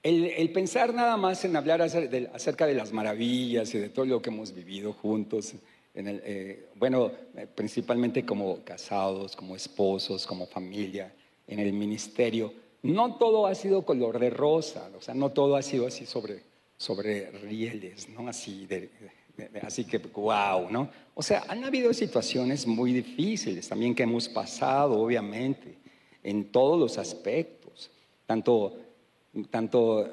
[0.03, 4.21] el, el pensar nada más en hablar acerca de las maravillas y de todo lo
[4.21, 5.55] que hemos vivido juntos,
[5.93, 11.13] en el, eh, bueno, eh, principalmente como casados, como esposos, como familia,
[11.47, 15.62] en el ministerio, no todo ha sido color de rosa, o sea, no todo ha
[15.62, 16.43] sido así sobre,
[16.77, 18.27] sobre rieles, ¿no?
[18.27, 18.89] Así de,
[19.38, 20.89] de- de- así que, wow, ¿no?
[21.13, 25.75] O sea, han habido situaciones muy difíciles también que hemos pasado, obviamente,
[26.23, 27.89] en todos los aspectos,
[28.25, 28.77] tanto,
[29.49, 30.08] tanto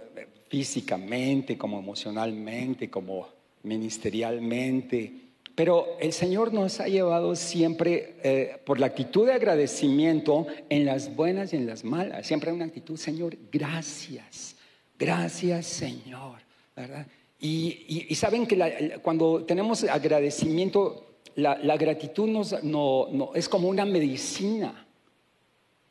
[0.48, 3.28] físicamente como emocionalmente, como
[3.62, 5.27] ministerialmente.
[5.58, 11.16] Pero el Señor nos ha llevado siempre eh, por la actitud de agradecimiento en las
[11.16, 12.28] buenas y en las malas.
[12.28, 14.54] Siempre hay una actitud, Señor, gracias,
[14.96, 16.38] gracias Señor,
[16.76, 17.08] ¿verdad?
[17.40, 24.86] Y, saben que cuando tenemos agradecimiento, la, gratitud nos, no, no- es como una medicina,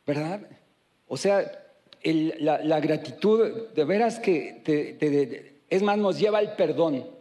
[0.06, 0.48] ¿verdad?
[1.10, 1.44] O sea,
[2.04, 7.17] la, gratitud, de veras que te- es más, nos lleva al perdón,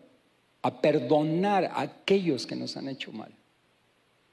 [0.62, 3.32] a perdonar a aquellos que nos han hecho mal.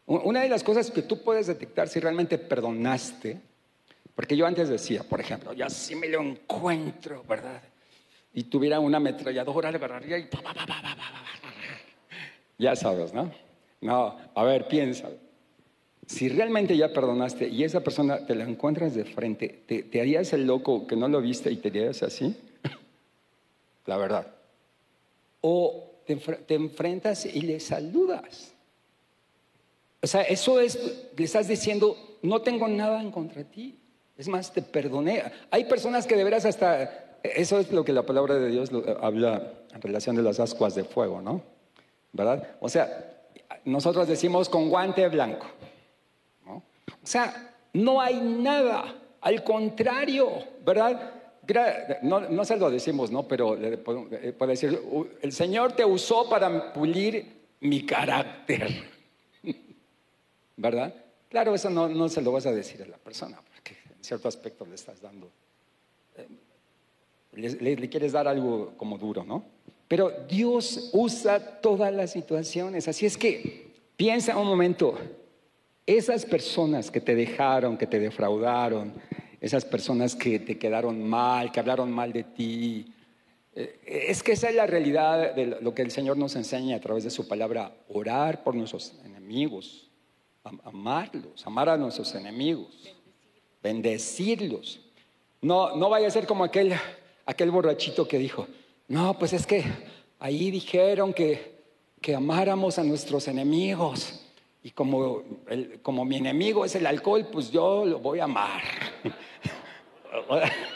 [0.06, 3.40] Una de las cosas que tú puedes detectar si realmente perdonaste,
[4.16, 7.62] porque yo antes decía, por ejemplo, ya si me lo encuentro, ¿verdad?
[8.34, 10.30] Y tuviera una ametralladora, le agarraría y...
[12.58, 13.32] Ya sabes, ¿no?
[13.82, 15.10] No, a ver, piensa.
[16.06, 20.34] Si realmente ya perdonaste y esa persona te la encuentras de frente, ¿te, te harías
[20.34, 22.36] el loco que no lo viste y te harías así?
[23.86, 24.28] La verdad.
[25.42, 28.54] O te, enfre- te enfrentas y le saludas.
[30.02, 30.78] O sea, eso es,
[31.16, 33.80] le estás diciendo, no tengo nada en contra de ti.
[34.18, 35.24] Es más, te perdoné.
[35.50, 38.84] Hay personas que de veras hasta, eso es lo que la palabra de Dios lo-
[39.04, 41.42] habla en relación de las ascuas de fuego, ¿no?
[42.12, 42.56] ¿Verdad?
[42.60, 43.12] O sea,
[43.66, 45.48] nosotros decimos con guante blanco.
[46.46, 46.56] ¿no?
[46.56, 46.62] O
[47.08, 50.30] sea, no hay nada, al contrario,
[50.66, 51.12] ¿verdad?
[52.02, 53.28] No, se lo decimos, ¿no?
[53.28, 58.68] Pero le puedo eh, decir, "U- el Señor te usó para pulir mi carácter,
[60.58, 60.94] ¿verdad?
[61.30, 64.28] Claro, eso no, no se lo vas a decir a la persona, porque en cierto
[64.28, 65.30] aspecto le estás dando,
[66.18, 66.28] eh,
[67.34, 69.44] le- le quieres dar algo como duro, ¿no?
[69.88, 74.98] Pero Dios usa todas las situaciones, así es que piensa un momento,
[75.86, 78.94] esas personas que te dejaron, que te defraudaron,
[79.44, 82.94] esas personas que te quedaron mal, que hablaron mal de ti,
[83.54, 86.80] eh, es que esa es la realidad de lo que el Señor nos enseña a
[86.80, 89.90] través de su palabra, orar por nuestros enemigos,
[90.46, 92.90] am- amarlos, amar a nuestros enemigos,
[93.62, 94.80] bendecirlos.
[95.42, 96.74] No, no vaya a ser como aquel,
[97.26, 98.48] aquel borrachito que dijo,
[98.88, 99.64] no, pues es que
[100.20, 101.54] ahí dijeron que,
[102.02, 104.23] que amáramos a nuestros enemigos.
[104.64, 108.62] Y como, el- como mi enemigo es el alcohol, pues yo lo voy a amar.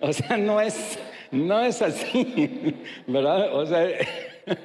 [0.00, 0.98] O sea, no es,
[1.30, 2.74] no es así,
[3.06, 3.54] ¿verdad?
[3.54, 3.86] O sea,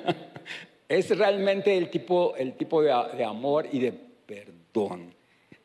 [0.90, 2.92] es realmente el tipo, el tipo de,
[3.24, 5.14] amor y de perdón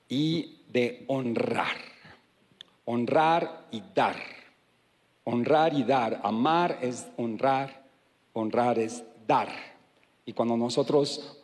[0.08, 1.76] y de honrar.
[2.84, 4.16] Honrar y dar.
[5.24, 6.20] Honrar y dar.
[6.22, 7.82] Amar es honrar,
[8.32, 9.48] honrar es dar.
[10.24, 11.37] Y cuando nosotros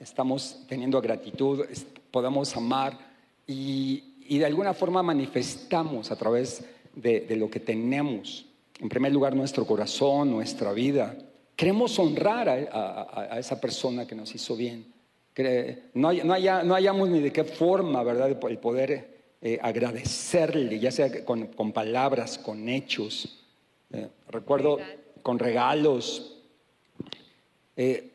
[0.00, 1.64] estamos teniendo gratitud,
[2.10, 2.98] podemos amar
[3.46, 8.46] y, y de alguna forma manifestamos a través de, de lo que tenemos.
[8.80, 11.16] En primer lugar, nuestro corazón, nuestra vida.
[11.54, 14.86] Queremos honrar a, a- esa persona que nos hizo bien.
[15.94, 20.78] No, hay- no, haya- no hayamos ni de qué forma, ¿verdad?, el poder eh, agradecerle,
[20.78, 23.38] ya sea con, con palabras, con hechos.
[23.92, 24.78] Eh, recuerdo
[25.22, 26.36] con regalos.
[27.76, 28.11] Eh,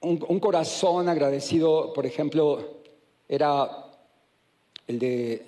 [0.00, 2.82] un, corazón agradecido, por ejemplo,
[3.28, 3.68] era
[4.86, 5.46] el de,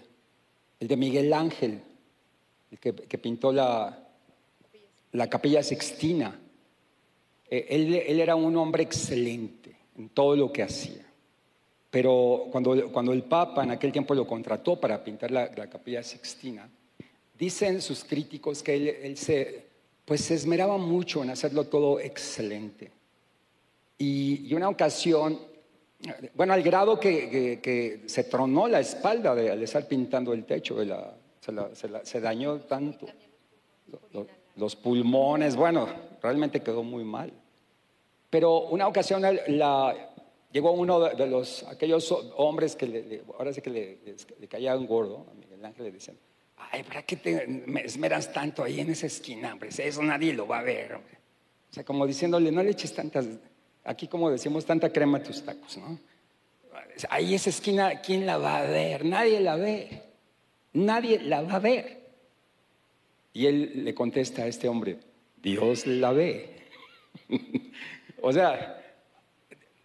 [0.79, 1.81] el de Miguel Ángel,
[2.71, 4.07] el que, pintó la,
[5.13, 6.39] la capilla sextina.
[7.49, 11.07] Eh, él, él era un hombre excelente en todo lo que hacía.
[11.91, 16.03] Pero cuando, cuando el Papa en aquel tiempo lo contrató para pintar la, la capilla
[16.03, 16.69] sixtina,
[17.39, 19.67] dicen sus críticos que él, él se,
[20.05, 22.91] pues se esmeraba mucho en hacerlo todo excelente.
[24.05, 25.39] Y, una ocasión,
[26.35, 30.77] bueno, al grado que, se tronó la espalda de, al estar pintando el techo,
[32.03, 33.07] se, dañó tanto.
[33.87, 35.89] Lo- lo- los pulmones, bueno,
[36.21, 37.33] realmente quedó muy mal.
[38.29, 39.23] Pero una ocasión
[40.53, 43.99] llegó uno de, los, aquellos hombres que le- ahora sí que le,
[44.41, 46.17] le caía un gordo, a Miguel Ángel le decían,
[46.57, 49.53] ay, ¿para qué te me esmeras tanto ahí en esa esquina?
[49.53, 49.71] Hombre?
[49.71, 50.95] Eso nadie lo va a ver.
[50.95, 51.19] hombre".
[51.71, 53.27] O sea, como diciéndole, no le eches tantas,
[53.85, 55.99] aquí como decimos, tanta crema tus tacos, ¿no?
[57.09, 59.05] Ahí esa esquina, ¿quién la va a ver?
[59.05, 60.03] Nadie la ve.
[60.73, 62.01] Nadie la va a ver.
[63.33, 64.99] Y él le contesta a este hombre,
[65.43, 66.51] Dios la ve.
[68.23, 68.83] o sea,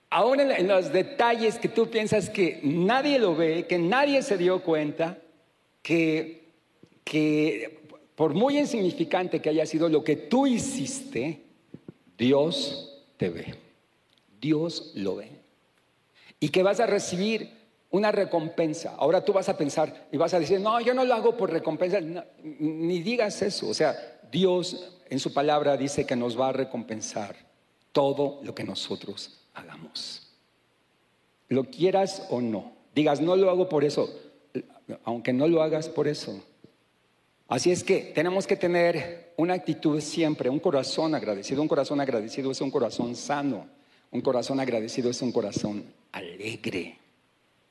[0.09, 4.37] aún en, en los detalles que tú piensas que nadie lo ve, que nadie se
[4.37, 5.17] dio cuenta,
[5.81, 6.43] que,
[7.03, 7.79] que
[8.15, 11.41] por muy insignificante que haya sido lo que tú hiciste,
[12.17, 13.66] Dios te ve.
[14.39, 15.31] Dios lo ve.
[16.39, 17.57] Y que vas a recibir
[17.89, 18.95] una recompensa.
[18.97, 21.51] Ahora tú vas a pensar y vas a decir, no, yo no lo hago por
[21.51, 21.99] recompensa.
[22.41, 23.69] Ni digas eso.
[23.69, 27.35] O sea, Dios en su palabra dice que nos va a recompensar
[27.91, 30.27] todo lo que nosotros hagamos.
[31.49, 32.73] Lo quieras o no.
[32.93, 34.13] Digas, no lo hago por eso.
[35.03, 36.43] Aunque no lo hagas por eso.
[37.47, 41.61] Así es que tenemos que tener una actitud siempre, un corazón agradecido.
[41.61, 43.67] Un corazón agradecido es un corazón sano.
[44.11, 46.97] Un corazón agradecido es un corazón alegre.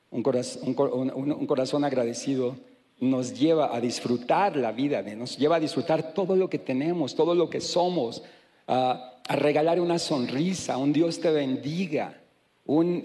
[0.09, 2.55] Un corazón, agradecido
[2.99, 7.35] nos lleva a disfrutar la vida, nos lleva a disfrutar todo lo que tenemos, todo
[7.35, 8.23] lo que somos,
[8.67, 12.17] a, regalar una sonrisa, un Dios te bendiga,
[12.65, 13.03] una,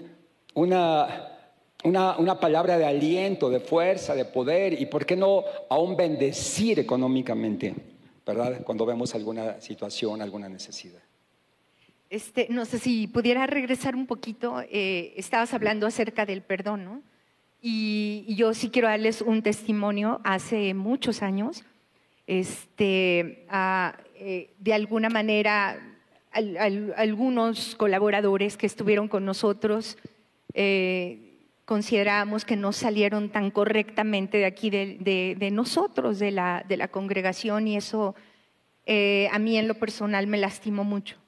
[1.83, 7.75] una, palabra de aliento, de fuerza, de poder y, ¿por qué no, aún bendecir económicamente,
[8.25, 8.61] ¿verdad?
[8.63, 11.01] Cuando vemos alguna situación, alguna necesidad.
[12.13, 17.01] Este, no sé si pudiera regresar un poquito, eh, estabas hablando acerca del perdón, ¿no?
[17.59, 21.63] Y, yo sí quiero darles un testimonio hace muchos años.
[22.27, 23.47] Este,
[24.19, 25.81] eh, de alguna manera,
[26.95, 29.97] algunos colaboradores que estuvieron con nosotros
[30.53, 36.89] eh, consideramos que no salieron tan correctamente de aquí, de, nosotros, de la, de la,
[36.89, 38.13] congregación, y eso
[38.85, 41.22] eh, a mí en lo personal me lastimó mucho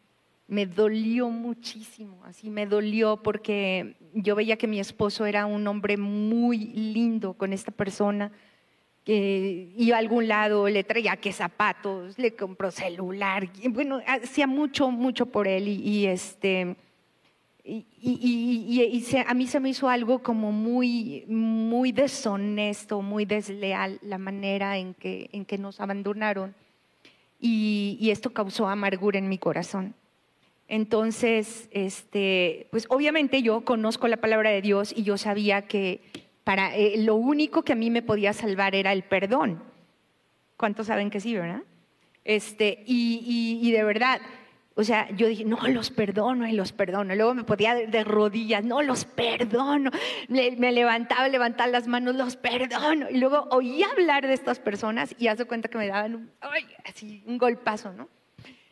[0.48, 5.98] me dolió muchísimo, así me dolió porque yo veía que mi esposo era un hombre
[5.98, 8.32] muy lindo con esta persona,
[9.04, 14.91] que iba a algún lado, le traía que zapatos, le compró celular, bueno, hacía mucho,
[14.91, 16.76] mucho por él y, este...
[17.68, 24.78] Y, a mí se me hizo algo como muy, muy deshonesto, muy desleal la manera
[24.78, 26.54] en que, en que nos abandonaron.
[27.39, 29.96] y esto causó amargura en mi corazón.
[30.68, 36.01] Entonces, este, pues obviamente yo conozco la palabra de Dios y yo sabía que
[36.43, 39.63] para eh, lo único que a mí me podía salvar era el perdón.
[40.57, 41.63] ¿Cuántos saben que sí, verdad?
[42.24, 44.20] Este, y, de verdad,
[44.74, 47.13] o sea, yo dije, no, los perdono y los perdono.
[47.13, 49.91] Luego me podía de, rodillas, no, los perdono.
[50.28, 53.09] Me, levantaba, levantaba las manos, los perdono.
[53.09, 56.32] Y luego oía hablar de estas personas y hace cuenta que me daban
[56.84, 58.09] así, un golpazo, ¿no?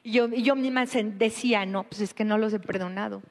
[0.04, 3.24] Y yo, yo misma decía, no, pues es que no los he perdonado.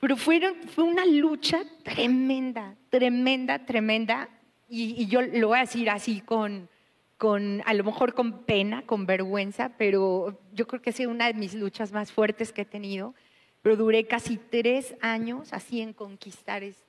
[0.00, 0.40] Pero fue
[0.76, 4.28] una lucha tremenda, tremenda, tremenda.
[4.68, 6.68] Y, yo lo voy a decir así con,
[7.16, 11.28] con, a lo mejor con pena, con vergüenza, pero yo creo que ha sido una
[11.28, 13.14] de mis luchas más fuertes que he tenido.
[13.62, 16.84] Pero duré casi tres años así en conquistar esto.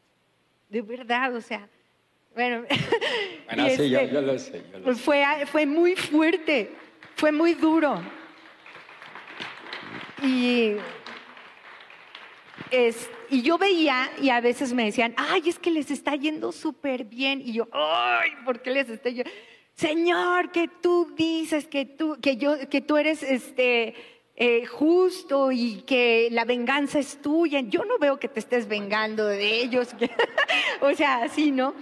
[0.70, 1.70] De verdad, o sea,
[2.36, 2.66] bueno.
[3.46, 4.64] bueno sí, yo, este, lo sé.
[4.96, 6.72] Fue, fue muy fuerte,
[7.16, 8.02] fue muy duro.
[10.24, 10.76] Y,
[12.72, 16.52] es, y yo veía y a veces me decían, ay, es que les está yendo
[16.52, 17.42] súper bien.
[17.42, 19.30] Y yo, ay, ¿por qué les está yendo?
[19.74, 23.94] Señor, que tú dices que tú, que yo, que tú eres este,
[24.36, 27.60] eh, justo y que la venganza es tuya.
[27.60, 29.90] Yo no veo que te estés vengando de ellos.
[30.82, 31.76] o sea, así, ¿no?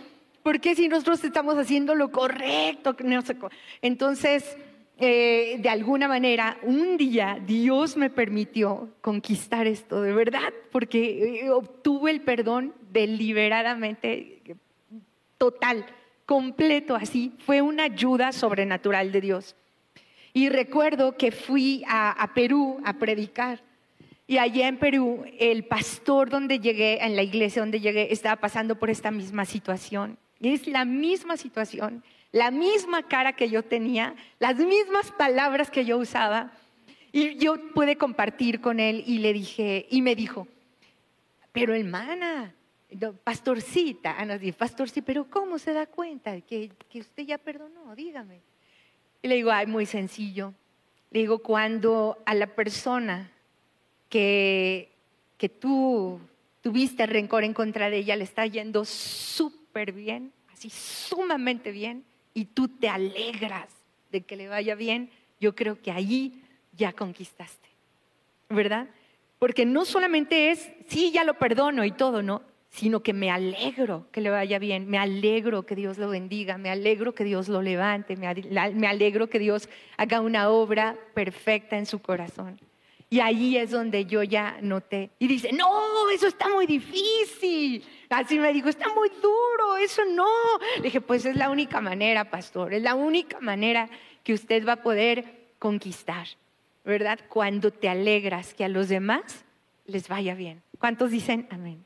[0.43, 3.35] Porque si nosotros estamos haciendo lo correcto, no sé,
[3.81, 4.57] entonces
[4.97, 11.49] eh, de alguna manera, un día Dios me permitió conquistar esto, de verdad, porque eh,
[11.49, 14.41] obtuve el perdón deliberadamente,
[15.37, 15.85] total,
[16.25, 17.33] completo, así.
[17.39, 19.55] Fue una ayuda sobrenatural de Dios.
[20.31, 23.61] Y recuerdo que fui a, Perú a predicar.
[24.27, 28.79] Y allá en Perú, el pastor donde llegué, en la iglesia donde llegué, estaba pasando
[28.79, 30.17] por esta misma situación.
[30.41, 35.97] Es la misma situación la misma cara que yo tenía, las mismas palabras que yo
[35.97, 36.51] usaba.
[37.11, 40.47] Y yo pude compartir con él y le dije, y me dijo,
[41.53, 42.53] pero hermana,
[43.23, 47.95] pastorcita, Ana dice, pastorcita, pero ¿cómo se da cuenta que, que usted ya perdonó?
[47.95, 48.41] Dígame.
[49.21, 50.53] Y le digo, ay, muy sencillo.
[51.11, 53.31] Le digo, cuando a la persona
[54.09, 54.91] que,
[55.37, 56.19] que tú
[56.61, 62.03] tuviste rencor en contra de ella le está yendo súper bien, así sumamente bien,
[62.35, 63.69] y tú te alegras
[64.11, 65.09] de que le vaya bien,
[65.39, 67.69] yo creo que ahí ya conquistaste,
[68.49, 68.87] ¿verdad?
[69.39, 72.43] Porque no solamente es, sí, ya lo perdono y todo, ¿no?
[72.69, 76.69] Sino que me alegro que le vaya bien, me alegro que Dios lo bendiga, me
[76.69, 81.99] alegro que Dios lo levante, me alegro que Dios haga una obra perfecta en su
[82.01, 82.59] corazón.
[83.09, 85.11] Y ahí es donde yo ya noté.
[85.19, 87.83] Y dice, no, eso está muy difícil.
[88.09, 90.25] Así me dijo, está muy duro, eso no.
[90.77, 93.89] Le dije, pues es la única manera, pastor, es la única manera
[94.23, 96.27] que usted va a poder conquistar,
[96.83, 97.19] ¿verdad?
[97.29, 99.45] Cuando te alegras que a los demás
[99.85, 100.63] les vaya bien.
[100.79, 101.85] ¿Cuántos dicen amén?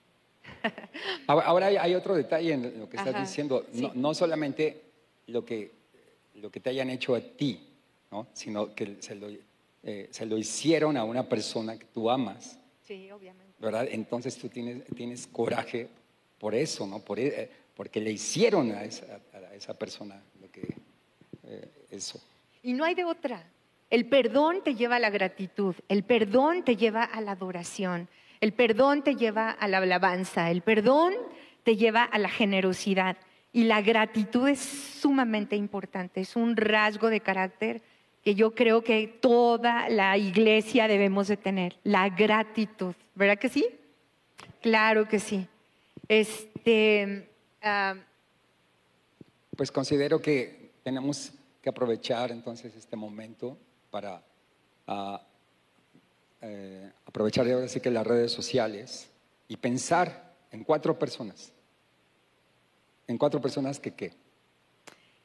[1.27, 4.83] Ahora hay otro detalle en lo que estás diciendo, no, solamente
[5.27, 5.71] lo que,
[6.35, 7.67] lo que te hayan hecho a ti,
[8.11, 8.27] ¿no?
[8.33, 9.27] sino que se lo,
[9.83, 12.59] eh, se lo hicieron a una persona que tú amas.
[12.81, 13.53] Sí, obviamente.
[13.59, 13.87] ¿Verdad?
[13.91, 15.87] Entonces tú tienes, tienes coraje
[16.37, 16.99] por eso, ¿no?
[16.99, 20.75] Por, eh, porque le hicieron a esa, a esa persona lo que,
[21.47, 22.19] eh, eso.
[22.63, 23.43] Y no hay de otra.
[23.89, 28.07] El perdón te lleva a la gratitud, el perdón te lleva a la adoración,
[28.39, 31.13] el perdón te lleva a la alabanza, el perdón
[31.63, 33.17] te lleva a la generosidad.
[33.51, 37.81] Y la gratitud es sumamente importante, es un rasgo de carácter
[38.29, 43.67] que yo creo que toda la iglesia debemos de tener, la gratitud, ¿verdad que sí?
[44.61, 45.47] Claro que sí.
[46.07, 47.27] Este,
[47.63, 47.95] ah,
[49.57, 51.31] Pues considero que tenemos
[51.63, 53.57] que aprovechar entonces este momento
[53.89, 54.21] para
[54.85, 55.25] ah,
[56.43, 59.09] eh, aprovechar ahora sí que las redes sociales
[59.47, 61.51] y pensar en cuatro personas.
[63.07, 64.13] En cuatro personas que qué.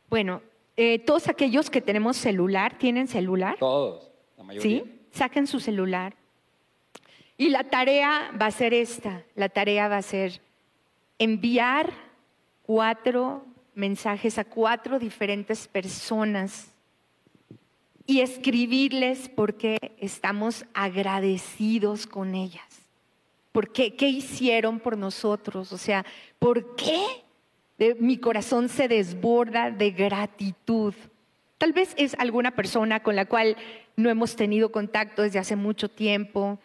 [0.09, 0.41] bueno,
[0.77, 3.57] eh, todos aquellos que tenemos celular, ¿tienen celular?
[3.59, 4.83] Todos, la mayoría.
[4.83, 5.01] ¿Sí?
[5.13, 6.17] Saquen su celular.
[7.37, 10.41] Y la tarea va a ser esta, la tarea va a ser
[11.19, 11.93] enviar
[12.63, 13.45] cuatro
[13.75, 16.73] mensajes a cuatro diferentes personas
[18.07, 22.65] y escribirles porque estamos agradecidos con ellas.
[23.53, 23.95] ¿Por qué?
[23.95, 25.73] ¿Qué hicieron por nosotros?
[25.73, 26.05] O sea,
[26.39, 27.24] ¿por qué
[27.79, 30.95] de- mi corazón se desborda de gratitud?
[31.59, 33.57] Tal vez es alguna persona con la cual
[33.97, 36.59] no hemos tenido contacto desde hace mucho tiempo.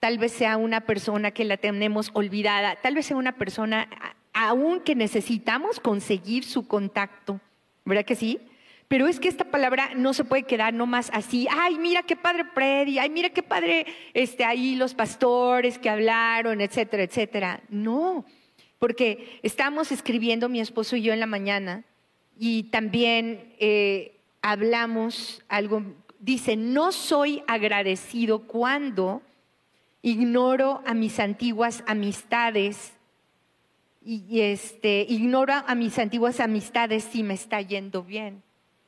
[0.00, 2.76] Tal vez sea una persona que la tenemos olvidada.
[2.76, 3.88] Tal vez sea una persona
[4.32, 7.40] aún que necesitamos conseguir su contacto.
[7.84, 8.38] ¿Verdad que sí?
[8.88, 11.48] Pero es que esta palabra no se puede quedar nomás así.
[11.50, 16.60] Ay, mira qué padre predi, ay, mira qué padre este, ahí los pastores que hablaron,
[16.60, 17.60] etcétera, etcétera.
[17.68, 18.24] No,
[18.78, 21.84] porque estamos escribiendo mi esposo y yo en la mañana
[22.38, 25.82] y también eh, hablamos algo,
[26.18, 29.22] dice, no soy agradecido cuando
[30.02, 32.92] ignoro a mis antiguas amistades
[34.04, 38.42] y, este, ignoro a mis antiguas amistades si me está yendo bien.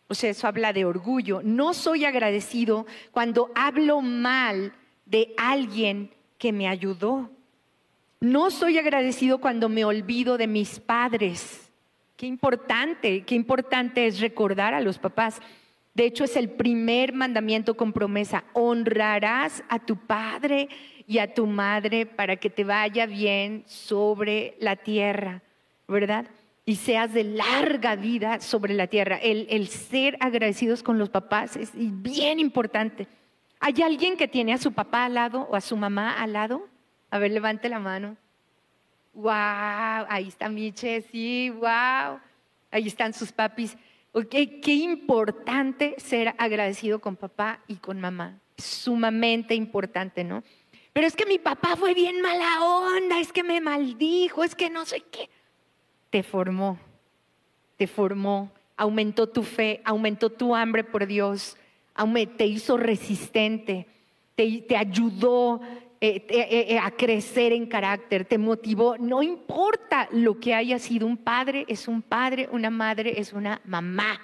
[0.07, 1.41] O sea, eso habla de orgullo.
[1.43, 4.73] No soy agradecido cuando hablo mal
[5.07, 7.31] de alguien que me ayudó.
[8.21, 11.71] No soy agradecido cuando me olvido de mis padres.
[12.17, 15.41] Qué importante, qué importante es recordar a los papás.
[15.95, 18.43] De hecho, es el primer mandamiento con promesa.
[18.55, 20.69] Honrarás a tu padre
[21.07, 25.43] y a tu madre para que te vaya bien sobre la tierra,
[25.87, 26.27] ¿verdad?
[26.65, 29.17] Y seas de larga vida sobre la tierra.
[29.17, 33.07] El, el ser agradecidos con los papás es bien importante.
[33.61, 36.67] ¿Hay alguien que tiene a su papá al lado o a su mamá al lado?
[37.11, 38.17] A ver, levante la mano.
[39.15, 42.21] Wow, ahí está Miche, sí, wow.
[42.71, 43.77] Ahí están sus papis.
[44.13, 48.39] Okay, qué importante ser agradecido con papá y con mamá.
[48.57, 50.43] Sumamente importante, ¿no?
[50.93, 54.71] Pero es que mi papá fue bien mala onda, es que me maldijo, es que
[54.71, 55.29] no sé qué.
[56.11, 56.79] Te formó,
[57.77, 61.57] te formó, aumentó tu fe, aumentó tu hambre por Dios,
[62.37, 63.87] te hizo resistente,
[64.35, 65.61] te, te ayudó
[66.01, 68.97] eh, eh, a crecer en carácter, te motivó.
[68.99, 73.61] No importa lo que haya sido, un padre es un padre, una madre es una
[73.65, 74.21] mamá,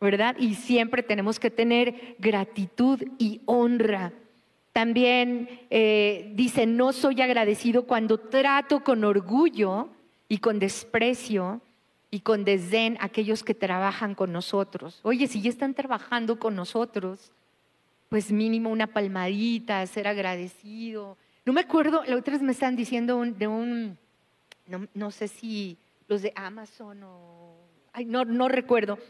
[0.00, 0.36] ¿verdad?
[0.38, 4.12] Y siempre tenemos que tener gratitud y honra.
[4.74, 9.88] También eh, dice, no soy agradecido cuando trato con orgullo
[10.28, 11.62] y con desprecio
[12.10, 15.00] y con desdén a aquellos que trabajan con nosotros.
[15.04, 17.32] Oye, si ya están trabajando con nosotros,
[18.14, 21.18] pues mínimo una palmadita, ser agradecido.
[21.44, 23.98] No me acuerdo, la otra vez me están diciendo de un,
[24.68, 27.56] no, no, sé si los de Amazon o,
[27.92, 29.00] ay, no, no recuerdo,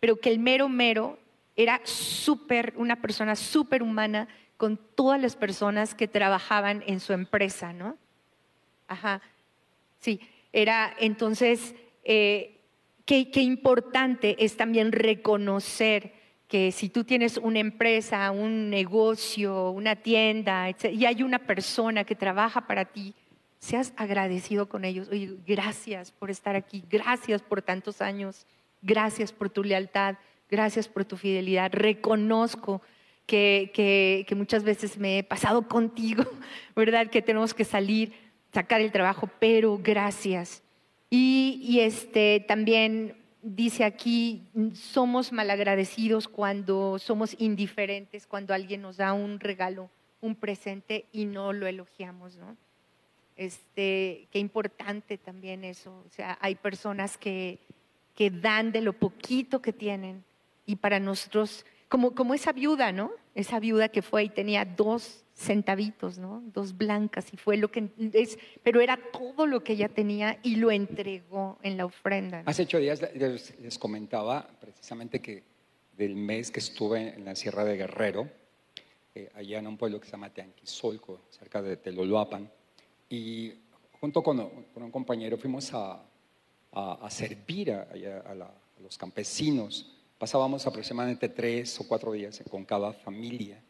[0.00, 1.18] pero que el mero mero
[1.54, 4.26] era súper, una persona súper humana
[4.56, 7.98] con todas las personas que trabajaban en su empresa, ¿no?
[8.88, 9.20] Ajá,
[10.00, 10.18] sí,
[10.54, 12.58] era entonces, eh,
[13.04, 16.15] qué, qué importante es también reconocer
[16.48, 22.14] que si tú tienes una empresa, un negocio, una tienda, y hay una persona que
[22.14, 23.14] trabaja para ti,
[23.58, 25.08] seas agradecido con ellos.
[25.10, 28.46] Oye, gracias por estar aquí, gracias por tantos años,
[28.80, 30.16] gracias por tu lealtad,
[30.48, 31.72] gracias por tu fidelidad.
[31.72, 32.80] Reconozco
[33.26, 36.24] que, que, que muchas veces me he pasado contigo,
[36.76, 37.08] ¿verdad?
[37.08, 38.12] Que tenemos que salir,
[38.52, 40.62] sacar el trabajo, pero gracias.
[41.10, 43.16] Y, y este, también
[43.54, 44.42] dice aquí,
[44.74, 49.88] somos malagradecidos cuando somos indiferentes, cuando alguien nos da un regalo,
[50.20, 52.56] un presente y no lo elogiamos, ¿no?
[53.36, 56.02] Este, qué importante también eso.
[56.06, 57.58] O sea, hay personas que,
[58.16, 60.24] que dan de lo poquito que tienen
[60.64, 63.12] y para nosotros, como, como esa viuda, ¿no?
[63.36, 66.42] Esa viuda que fue y tenía dos centavitos, ¿no?
[66.52, 70.56] Dos blancas y fue lo que es, pero era todo lo que ella tenía y
[70.56, 72.42] lo entregó en la ofrenda.
[72.42, 72.50] ¿no?
[72.50, 75.44] Hace ocho días les, les, comentaba precisamente que
[75.96, 78.28] del mes que estuve en la Sierra de Guerrero,
[79.14, 82.50] eh, allá en un pueblo que se llama Teanquisolco, cerca de Teloloapan,
[83.08, 83.52] y
[84.00, 86.02] junto con, con un compañero fuimos a,
[86.72, 88.34] a, servir a,
[88.80, 89.95] los campesinos.
[90.18, 93.62] Pasábamos aproximadamente tres o cuatro días con cada familia.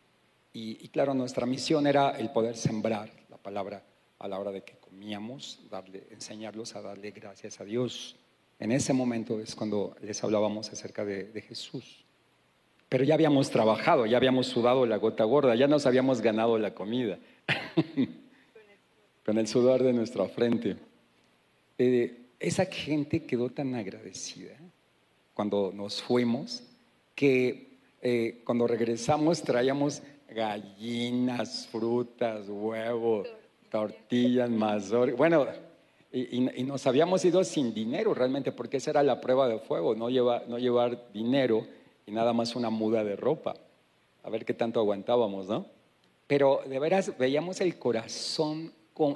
[0.52, 3.82] Y, claro, nuestra misión era el poder sembrar la palabra
[4.18, 8.16] a la hora de que comíamos, darle, enseñarlos a darle gracias a Dios.
[8.58, 12.06] En ese momento es cuando les hablábamos acerca de Jesús.
[12.88, 16.74] Pero ya habíamos trabajado, ya habíamos sudado la gota gorda, ya nos habíamos ganado la
[16.74, 17.18] comida.
[19.26, 20.76] Con el sudor de nuestra frente.
[21.78, 24.56] Eh, esa gente quedó tan agradecida
[25.36, 26.62] cuando nos fuimos
[27.14, 33.28] que eh, cuando regresamos traíamos gallinas, frutas, huevos,
[33.70, 35.18] tortillas, mazorcas.
[35.18, 35.46] Bueno,
[36.10, 40.08] y, nos habíamos ido sin dinero realmente, porque esa era la prueba de fuego, no,
[40.08, 41.66] no llevar dinero
[42.06, 43.54] y nada más una muda de ropa.
[44.22, 45.66] A ver qué tanto aguantábamos, ¿no?
[46.26, 48.72] Pero de veras veíamos el corazón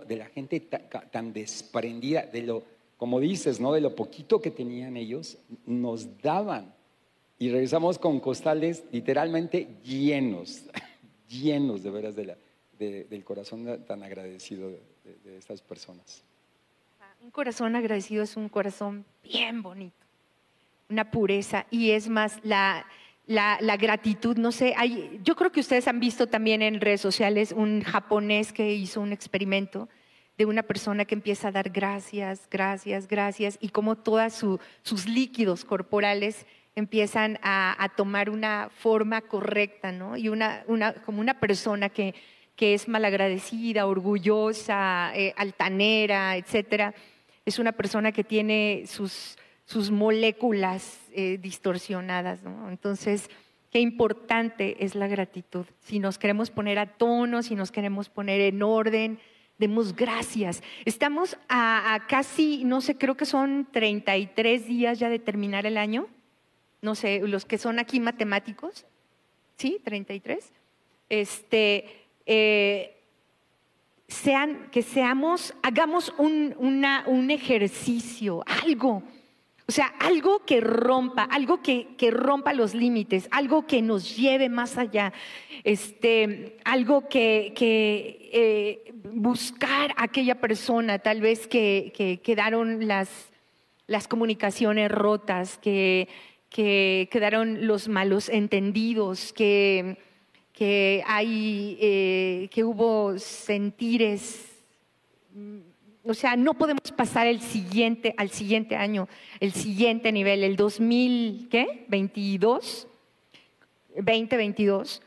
[0.06, 2.62] de la gente tan, desprendida de lo,
[3.00, 3.72] como dices, ¿no?
[3.72, 6.72] De lo poquito que tenían ellos, nos daban.
[7.40, 10.66] Y regresamos con costales literalmente llenos,
[11.28, 16.22] llenos de veras del corazón tan agradecido de estas personas.
[17.22, 20.00] Un corazón agradecido es un corazón bien bonito
[20.90, 22.84] una pureza y es más la,
[23.26, 27.52] la, gratitud, no sé, hay, yo creo que ustedes han visto también en redes sociales
[27.52, 29.88] un japonés que hizo un experimento
[30.40, 34.42] de una persona que empieza a dar gracias, gracias, gracias, y como todos
[34.82, 40.16] sus líquidos corporales empiezan a, tomar una forma correcta, ¿no?
[40.16, 42.14] Y una, una, como una persona que,
[42.56, 46.94] que es malagradecida, orgullosa, eh, altanera, etcétera,
[47.44, 49.36] es una persona que tiene sus,
[49.66, 52.40] sus moléculas eh, distorsionadas.
[52.70, 53.28] Entonces,
[53.70, 55.66] qué importante es la gratitud.
[55.80, 59.18] Si nos queremos poner a tono, si nos queremos poner en orden,
[59.60, 60.62] demos gracias.
[60.86, 66.08] Estamos a, casi, no sé, creo que son 33 días ya de terminar el año.
[66.80, 68.86] No sé, los que son aquí matemáticos,
[69.56, 69.78] ¿sí?
[69.84, 70.50] 33.
[71.10, 72.96] Este, eh,
[74.08, 79.02] sean, que seamos, hagamos un, un ejercicio, algo
[79.70, 84.76] o sea, algo que rompa, algo que, rompa los límites, algo que nos lleve más
[84.76, 85.12] allá,
[85.62, 87.54] este, algo que,
[88.32, 93.30] eh, buscar a aquella persona, tal vez que, quedaron las,
[93.86, 96.08] las comunicaciones rotas, que,
[96.50, 99.96] quedaron los malos entendidos, que,
[101.06, 104.50] hay, eh, que hubo sentires
[106.04, 112.88] o sea, no podemos pasar el siguiente, al siguiente año, el siguiente nivel, el 2022,
[113.96, 115.02] 2022,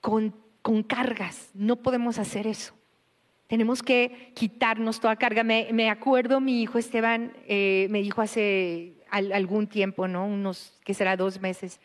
[0.00, 0.32] con,
[0.62, 1.50] con cargas.
[1.54, 2.74] No podemos hacer eso.
[3.48, 5.42] Tenemos que quitarnos toda carga.
[5.44, 10.26] Me, acuerdo, mi hijo Esteban eh, me dijo hace algún tiempo, ¿no?
[10.26, 11.80] Unos, que será dos meses,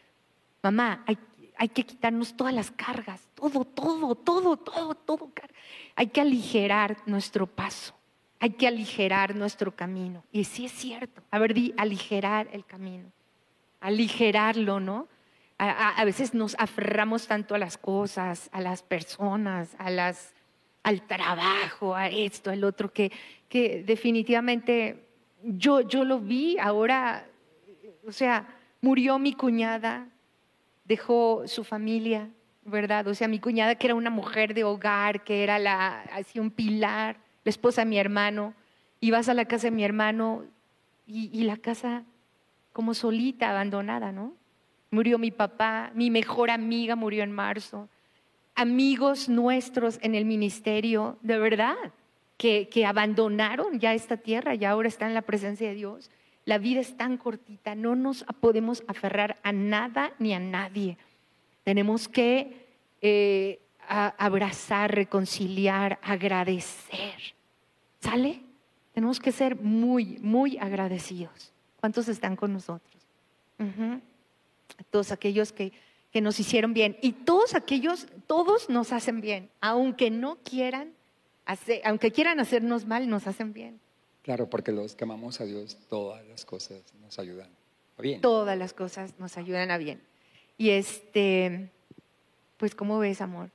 [0.63, 1.17] mamá, hay,
[1.55, 5.31] hay que quitarnos todas las cargas, todo, todo, todo, todo, todo.
[5.95, 7.93] Hay que aligerar nuestro paso.
[8.43, 10.23] Hay que aligerar nuestro camino.
[10.31, 11.21] Y sí es cierto.
[11.29, 13.11] A ver, di, aligerar el camino.
[13.79, 15.07] Aligerarlo, ¿no?
[15.59, 20.33] A, veces nos aferramos tanto a las cosas, a las personas, a las,
[20.81, 23.11] al trabajo, a esto, al otro, que,
[23.47, 25.05] que definitivamente
[25.43, 27.27] yo, yo lo vi ahora,
[28.07, 28.47] o sea,
[28.81, 30.07] murió mi cuñada,
[30.85, 32.27] dejó su familia,
[32.63, 33.07] ¿verdad?
[33.07, 36.49] O sea, mi cuñada que era una mujer de hogar, que era la, así un
[36.49, 38.53] pilar la esposa de mi hermano,
[38.99, 40.43] y vas a la casa de mi hermano
[41.07, 42.03] y, la casa
[42.71, 44.33] como solita, abandonada, ¿no?
[44.91, 47.89] Murió mi papá, mi mejor amiga murió en marzo,
[48.55, 51.75] amigos nuestros en el ministerio, de verdad,
[52.37, 56.11] que, que abandonaron ya esta tierra y ahora están en la presencia de Dios.
[56.45, 60.97] La vida es tan cortita, no nos podemos aferrar a nada ni a nadie.
[61.63, 62.67] Tenemos que
[63.01, 63.59] eh,
[63.91, 67.35] abrazar, reconciliar, agradecer.
[67.99, 68.41] ¿Sale?
[68.93, 71.51] Tenemos que ser muy, muy agradecidos.
[71.79, 73.03] ¿Cuántos están con nosotros?
[74.89, 75.73] Todos aquellos que,
[76.11, 76.97] que nos hicieron bien.
[77.01, 79.49] Y todos aquellos, todos nos hacen bien.
[79.59, 80.93] Aunque no quieran,
[81.45, 83.79] hacer, aunque quieran hacernos mal, nos hacen bien.
[84.23, 87.49] Claro, porque los que amamos a Dios, todas las cosas nos ayudan
[87.97, 88.21] a bien.
[88.21, 90.01] Todas las cosas nos ayudan a bien.
[90.57, 91.69] Y este,
[92.57, 93.49] pues, ¿cómo ves, amor?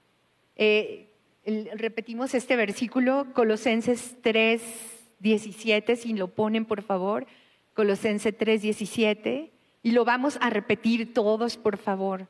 [0.56, 1.08] Eh,
[1.74, 4.62] repetimos este versículo, Colosenses 3,
[5.20, 7.26] 17, si lo ponen por favor,
[7.74, 9.52] Colosenses 3, 17,
[9.82, 12.26] y lo vamos a repetir todos, por favor.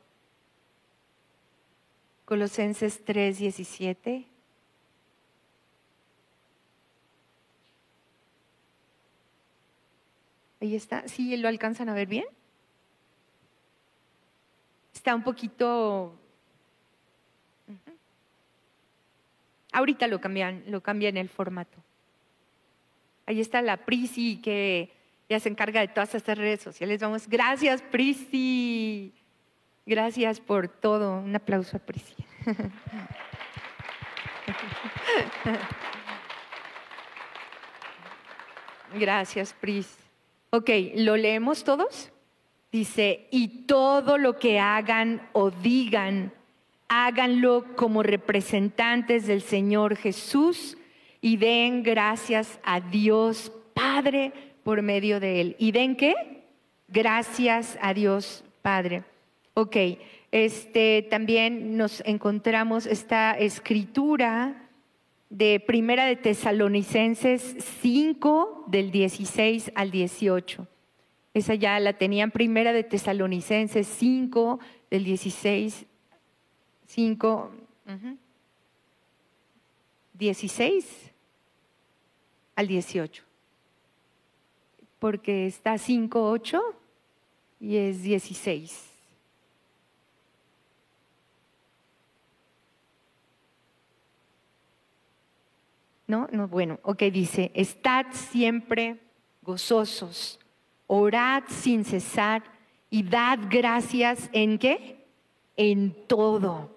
[2.25, 4.27] Colosenses 3, 17.
[10.61, 11.07] Ahí está.
[11.07, 12.25] ¿Sí lo alcanzan a ver bien?
[14.93, 16.19] Está un poquito...
[19.77, 21.77] Ahorita lo cambian, lo cambian el formato.
[23.27, 24.91] Ahí está la Prisi que
[25.29, 26.99] ya se encarga de todas estas redes sociales.
[27.03, 29.13] Vamos, gracias Prisi.
[29.85, 31.19] Gracias por todo.
[31.19, 32.15] Un aplauso a Prisi.
[38.99, 39.99] Gracias, Pris.
[40.49, 42.11] Ok, ¿lo leemos todos?
[42.73, 46.33] Dice, y todo lo que hagan o digan,
[46.89, 50.77] háganlo como representantes del Señor Jesús
[51.21, 54.33] y den gracias a Dios Padre
[54.63, 55.57] por medio de Él.
[55.59, 56.15] ¿Y den qué?
[56.89, 59.05] Gracias a Dios Padre.
[59.55, 59.77] Ok,
[60.33, 64.69] este, también nos encontramos esta escritura
[65.31, 70.67] de Primera de Tesalonicenses 5 del 16 al 18.
[71.35, 74.59] Esa ya la tenían Primera de Tesalonicenses 5
[74.91, 75.86] del 16
[76.87, 77.51] 5
[80.15, 81.13] 16
[82.55, 83.23] al 18.
[84.99, 86.63] Porque está 5 8
[87.61, 88.93] y es 16.
[96.09, 96.29] ¿No?
[96.31, 99.01] no bueno, ok, dice, estad siempre
[99.43, 100.39] gozosos,
[100.87, 102.45] orad sin cesar
[102.91, 105.05] y dad gracias en qué?
[105.57, 106.76] En todo.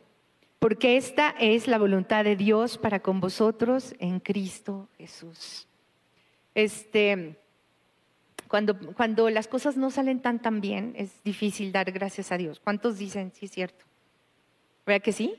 [0.60, 5.68] Porque esta es la voluntad de Dios para con vosotros en Cristo Jesús.
[6.54, 7.38] Este,
[8.48, 12.60] cuando, cuando las cosas no salen tan tan bien, es difícil dar gracias a Dios.
[12.60, 13.86] ¿Cuántos dicen sí es cierto?
[14.86, 15.36] ¿Verdad que sí?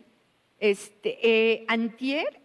[0.59, 2.41] Este, eh, antier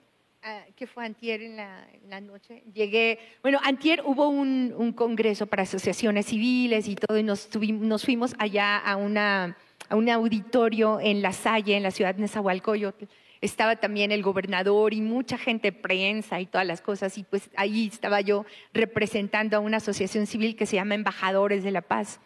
[0.47, 6.27] Ah, que fue antier en la, noche, llegué, bueno, antier hubo un, congreso para asociaciones
[6.27, 9.57] civiles y todo, y nos, nos fuimos allá a, una,
[9.89, 13.05] a un auditorio en La Salle, en la ciudad de Nezahualcóyotl.
[13.41, 17.87] Estaba también el gobernador y mucha gente, prensa y todas las cosas, y pues ahí
[17.87, 22.19] estaba yo representando a una asociación civil que se llama Embajadores de la Paz.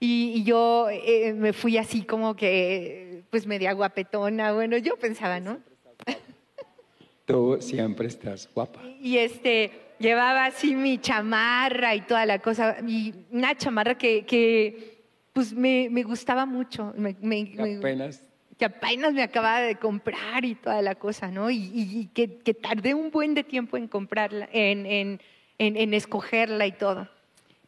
[0.00, 5.60] Y, yo eh, me fui así como que, pues media guapetona, bueno, yo pensaba, ¿no?
[7.24, 8.82] Tú siempre estás guapa.
[9.00, 14.93] Y este, llevaba así mi chamarra y toda la cosa, y una chamarra que, que
[15.34, 16.94] pues me, me, gustaba mucho.
[16.96, 18.22] Me, me, apenas.
[18.56, 21.50] Que apenas me acababa de comprar y toda la cosa, ¿no?
[21.50, 25.20] Y, y, que, que, tardé un buen de tiempo en comprarla, en, en,
[25.58, 27.08] en, en escogerla y todo.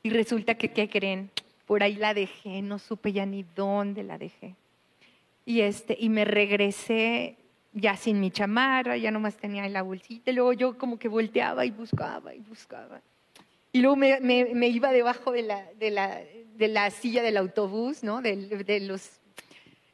[0.05, 1.31] Y resulta que, ¿qué creen?
[1.67, 4.55] Por ahí la dejé, no supe ya ni dónde la dejé.
[5.45, 7.37] Y, este, y me regresé
[7.73, 11.67] ya sin mi chamarra, ya nomás tenía la bolsita, y luego yo como que volteaba
[11.67, 13.03] y buscaba y buscaba.
[13.71, 16.19] Y luego me, me, iba debajo de la, de, la,
[16.57, 18.23] de la, silla del autobús, ¿no?
[18.23, 19.21] De, los...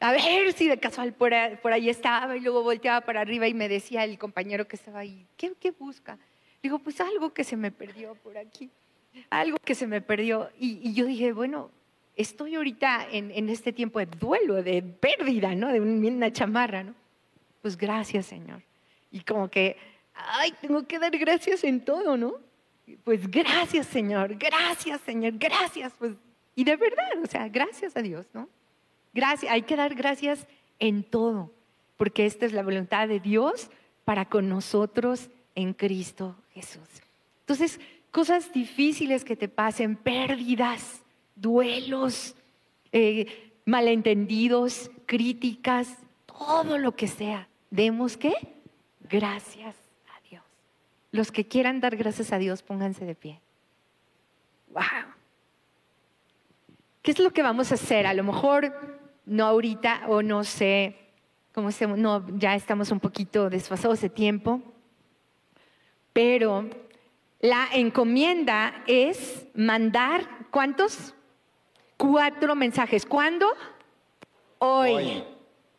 [0.00, 3.54] A ver si de casual por, por, ahí estaba, y luego volteaba para arriba y
[3.54, 6.18] me decía el compañero que estaba ahí, ¿qué, qué busca?
[6.62, 8.70] Digo, pues algo que se me perdió por aquí,
[9.30, 10.50] algo que se me perdió.
[10.58, 11.70] Y, y yo dije, bueno,
[12.16, 15.72] estoy ahorita en, en, este tiempo de duelo, de pérdida, ¿no?
[15.72, 16.94] De una chamarra, ¿no?
[17.62, 18.62] pues gracias Señor.
[19.10, 19.76] Y como que,
[20.14, 22.34] ay, tengo que dar gracias en todo, ¿no?
[23.04, 25.94] Pues gracias Señor, gracias Señor, gracias.
[25.98, 26.12] Pues,
[26.54, 28.48] y de verdad, o sea, gracias a Dios, ¿no?
[29.14, 30.46] Gracias, hay que dar gracias
[30.78, 31.52] en todo,
[31.96, 33.70] porque esta es la voluntad de Dios
[34.04, 36.88] para con nosotros en Cristo Jesús.
[37.40, 37.80] Entonces,
[38.10, 41.02] cosas difíciles que te pasen, pérdidas,
[41.34, 42.34] duelos,
[42.92, 45.96] eh, malentendidos, críticas,
[46.26, 47.48] todo lo que sea.
[47.70, 48.34] Demos qué?
[49.08, 49.76] Gracias
[50.08, 50.44] a Dios.
[51.10, 53.40] Los que quieran dar gracias a Dios, pónganse de pie.
[54.72, 55.11] Wow.
[57.02, 58.06] ¿Qué es lo que vamos a hacer?
[58.06, 58.72] A lo mejor
[59.26, 60.96] no ahorita o no sé
[61.52, 64.62] cómo estemos, no, ya estamos un poquito desfasados de tiempo,
[66.12, 66.70] pero
[67.40, 71.14] la encomienda es mandar, ¿cuántos?
[71.96, 73.04] Cuatro mensajes.
[73.04, 73.48] ¿Cuándo?
[74.58, 74.94] Hoy.
[74.94, 75.24] Hoy,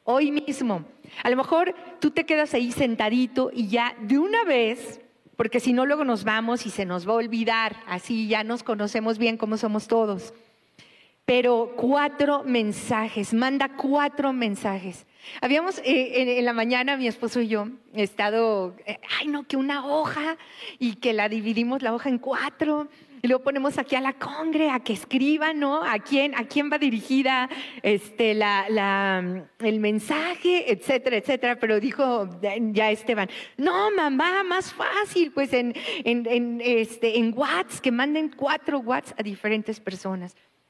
[0.06, 0.84] Hoy mismo.
[1.24, 5.00] A lo mejor tú te quedas ahí sentadito y ya de una vez,
[5.38, 8.64] porque si no luego nos vamos y se nos va a olvidar, así ya nos
[8.64, 10.34] conocemos bien como somos todos.
[11.26, 15.06] Pero cuatro mensajes, manda cuatro mensajes.
[15.40, 19.86] Habíamos eh, en, la mañana mi esposo y yo estado, eh, ay no, que una
[19.86, 20.38] hoja
[20.80, 22.90] y que la dividimos la hoja en cuatro
[23.22, 25.82] Y luego ponemos aquí a la congre, a que escriban, ¿no?
[25.82, 27.50] ¿A quién, a quién va dirigida
[27.84, 31.58] este, la, la, el mensaje, etcétera, etcétera?
[31.58, 32.28] Pero dijo
[32.74, 38.80] ya Esteban, no, mamá, más fácil, pues en, en, este, en Whats, que manden cuatro
[38.80, 40.36] Whats a diferentes personas.